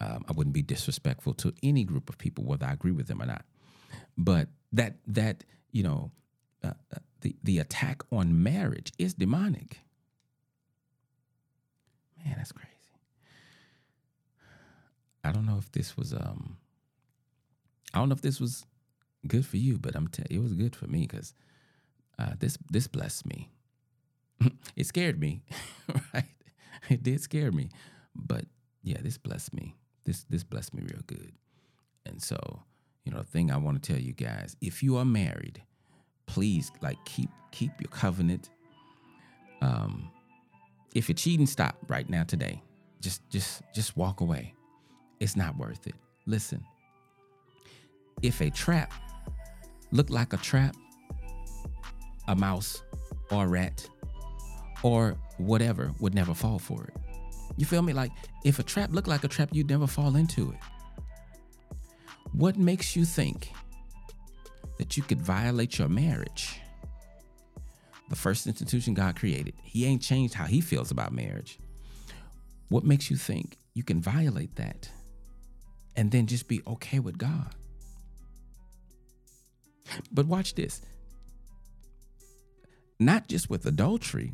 Um, 0.00 0.24
I 0.28 0.32
wouldn't 0.32 0.54
be 0.54 0.62
disrespectful 0.62 1.34
to 1.34 1.52
any 1.62 1.84
group 1.84 2.08
of 2.08 2.18
people, 2.18 2.44
whether 2.44 2.66
I 2.66 2.72
agree 2.72 2.92
with 2.92 3.06
them 3.08 3.22
or 3.22 3.26
not. 3.26 3.44
But 4.16 4.48
that 4.72 4.96
that 5.06 5.44
you 5.72 5.82
know, 5.82 6.10
uh, 6.64 6.72
uh, 6.94 6.98
the 7.20 7.36
the 7.42 7.58
attack 7.58 8.02
on 8.12 8.42
marriage 8.42 8.92
is 8.98 9.14
demonic. 9.14 9.80
Man, 12.24 12.34
that's 12.38 12.52
crazy. 12.52 12.72
I 15.24 15.32
don't 15.32 15.46
know 15.46 15.58
if 15.58 15.70
this 15.72 15.96
was 15.96 16.12
um 16.12 16.56
I 17.94 17.98
don't 17.98 18.08
know 18.08 18.14
if 18.14 18.22
this 18.22 18.40
was 18.40 18.66
good 19.26 19.46
for 19.46 19.56
you, 19.56 19.78
but 19.78 19.96
I'm 19.96 20.08
telling 20.08 20.28
it 20.30 20.42
was 20.42 20.52
good 20.54 20.76
for 20.76 20.86
me 20.86 21.06
because 21.06 21.34
uh, 22.18 22.32
this 22.38 22.58
this 22.70 22.86
blessed 22.86 23.26
me. 23.26 23.50
it 24.76 24.86
scared 24.86 25.18
me, 25.20 25.42
right? 26.14 26.24
It 26.88 27.02
did 27.02 27.20
scare 27.20 27.52
me, 27.52 27.70
but 28.14 28.44
yeah, 28.82 28.98
this 29.02 29.18
blessed 29.18 29.54
me. 29.54 29.76
This 30.04 30.24
this 30.30 30.44
blessed 30.44 30.74
me 30.74 30.82
real 30.82 31.02
good. 31.06 31.32
And 32.04 32.22
so, 32.22 32.62
you 33.06 33.12
know, 33.12 33.18
the 33.18 33.24
thing 33.24 33.52
I 33.52 33.56
want 33.56 33.80
to 33.80 33.92
tell 33.92 34.02
you 34.02 34.12
guys, 34.12 34.56
if 34.60 34.82
you 34.82 34.96
are 34.96 35.04
married, 35.04 35.62
please 36.26 36.72
like 36.82 36.98
keep 37.04 37.30
keep 37.52 37.70
your 37.80 37.88
covenant. 37.88 38.50
Um, 39.62 40.10
if 40.92 41.08
you're 41.08 41.14
cheating, 41.14 41.46
stop 41.46 41.76
right 41.86 42.10
now 42.10 42.24
today. 42.24 42.60
Just 43.00 43.22
just 43.30 43.62
just 43.72 43.96
walk 43.96 44.20
away. 44.20 44.54
It's 45.20 45.36
not 45.36 45.56
worth 45.56 45.86
it. 45.86 45.94
Listen. 46.26 46.64
If 48.22 48.40
a 48.40 48.50
trap 48.50 48.92
look 49.92 50.10
like 50.10 50.32
a 50.32 50.38
trap, 50.38 50.74
a 52.26 52.34
mouse 52.34 52.82
or 53.30 53.44
a 53.44 53.48
rat 53.48 53.88
or 54.82 55.16
whatever 55.38 55.92
would 56.00 56.14
never 56.14 56.34
fall 56.34 56.58
for 56.58 56.84
it. 56.84 56.94
You 57.56 57.66
feel 57.66 57.82
me? 57.82 57.92
Like 57.92 58.10
if 58.44 58.58
a 58.58 58.64
trap 58.64 58.90
looked 58.92 59.06
like 59.06 59.22
a 59.22 59.28
trap, 59.28 59.50
you'd 59.52 59.70
never 59.70 59.86
fall 59.86 60.16
into 60.16 60.50
it. 60.50 60.58
What 62.36 62.58
makes 62.58 62.94
you 62.94 63.06
think 63.06 63.50
that 64.76 64.94
you 64.98 65.02
could 65.02 65.22
violate 65.22 65.78
your 65.78 65.88
marriage? 65.88 66.60
The 68.10 68.16
first 68.16 68.46
institution 68.46 68.92
God 68.92 69.16
created. 69.16 69.54
He 69.62 69.86
ain't 69.86 70.02
changed 70.02 70.34
how 70.34 70.44
he 70.44 70.60
feels 70.60 70.90
about 70.90 71.12
marriage. 71.12 71.58
What 72.68 72.84
makes 72.84 73.10
you 73.10 73.16
think 73.16 73.56
you 73.72 73.82
can 73.82 74.02
violate 74.02 74.54
that 74.56 74.90
and 75.96 76.10
then 76.10 76.26
just 76.26 76.46
be 76.46 76.60
okay 76.66 76.98
with 76.98 77.16
God? 77.16 77.54
But 80.12 80.26
watch 80.26 80.56
this. 80.56 80.82
Not 83.00 83.28
just 83.28 83.48
with 83.48 83.64
adultery, 83.64 84.32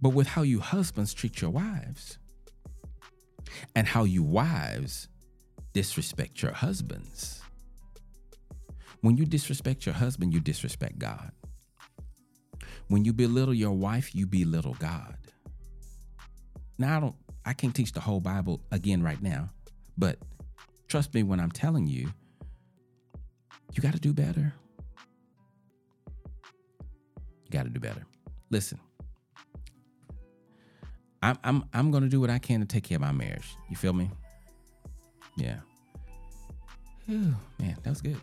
but 0.00 0.14
with 0.14 0.28
how 0.28 0.40
you 0.40 0.60
husbands 0.60 1.12
treat 1.12 1.42
your 1.42 1.50
wives 1.50 2.16
and 3.74 3.86
how 3.86 4.04
you 4.04 4.22
wives 4.22 5.08
disrespect 5.76 6.40
your 6.40 6.52
husbands. 6.52 7.42
When 9.02 9.18
you 9.18 9.26
disrespect 9.26 9.84
your 9.84 9.94
husband, 9.94 10.32
you 10.32 10.40
disrespect 10.40 10.98
God. 10.98 11.32
When 12.88 13.04
you 13.04 13.12
belittle 13.12 13.52
your 13.52 13.72
wife, 13.72 14.14
you 14.14 14.26
belittle 14.26 14.74
God. 14.78 15.18
Now 16.78 16.96
I 16.96 17.00
don't 17.00 17.14
I 17.44 17.52
can't 17.52 17.74
teach 17.74 17.92
the 17.92 18.00
whole 18.00 18.20
Bible 18.20 18.62
again 18.72 19.02
right 19.02 19.20
now, 19.20 19.50
but 19.98 20.18
trust 20.88 21.12
me 21.12 21.22
when 21.22 21.40
I'm 21.40 21.50
telling 21.50 21.86
you, 21.86 22.08
you 23.74 23.82
got 23.82 23.92
to 23.92 24.00
do 24.00 24.14
better. 24.14 24.54
You 27.44 27.50
got 27.50 27.64
to 27.64 27.70
do 27.70 27.80
better. 27.80 28.06
Listen. 28.48 28.80
I'm 31.22 31.36
I'm 31.44 31.64
I'm 31.74 31.90
going 31.90 32.02
to 32.02 32.08
do 32.08 32.18
what 32.18 32.30
I 32.30 32.38
can 32.38 32.60
to 32.60 32.66
take 32.66 32.84
care 32.84 32.96
of 32.96 33.02
my 33.02 33.12
marriage. 33.12 33.56
You 33.68 33.76
feel 33.76 33.92
me? 33.92 34.10
Yeah. 35.36 35.58
Whew, 37.06 37.34
man, 37.58 37.76
that 37.82 37.90
was 37.90 38.00
good. 38.00 38.20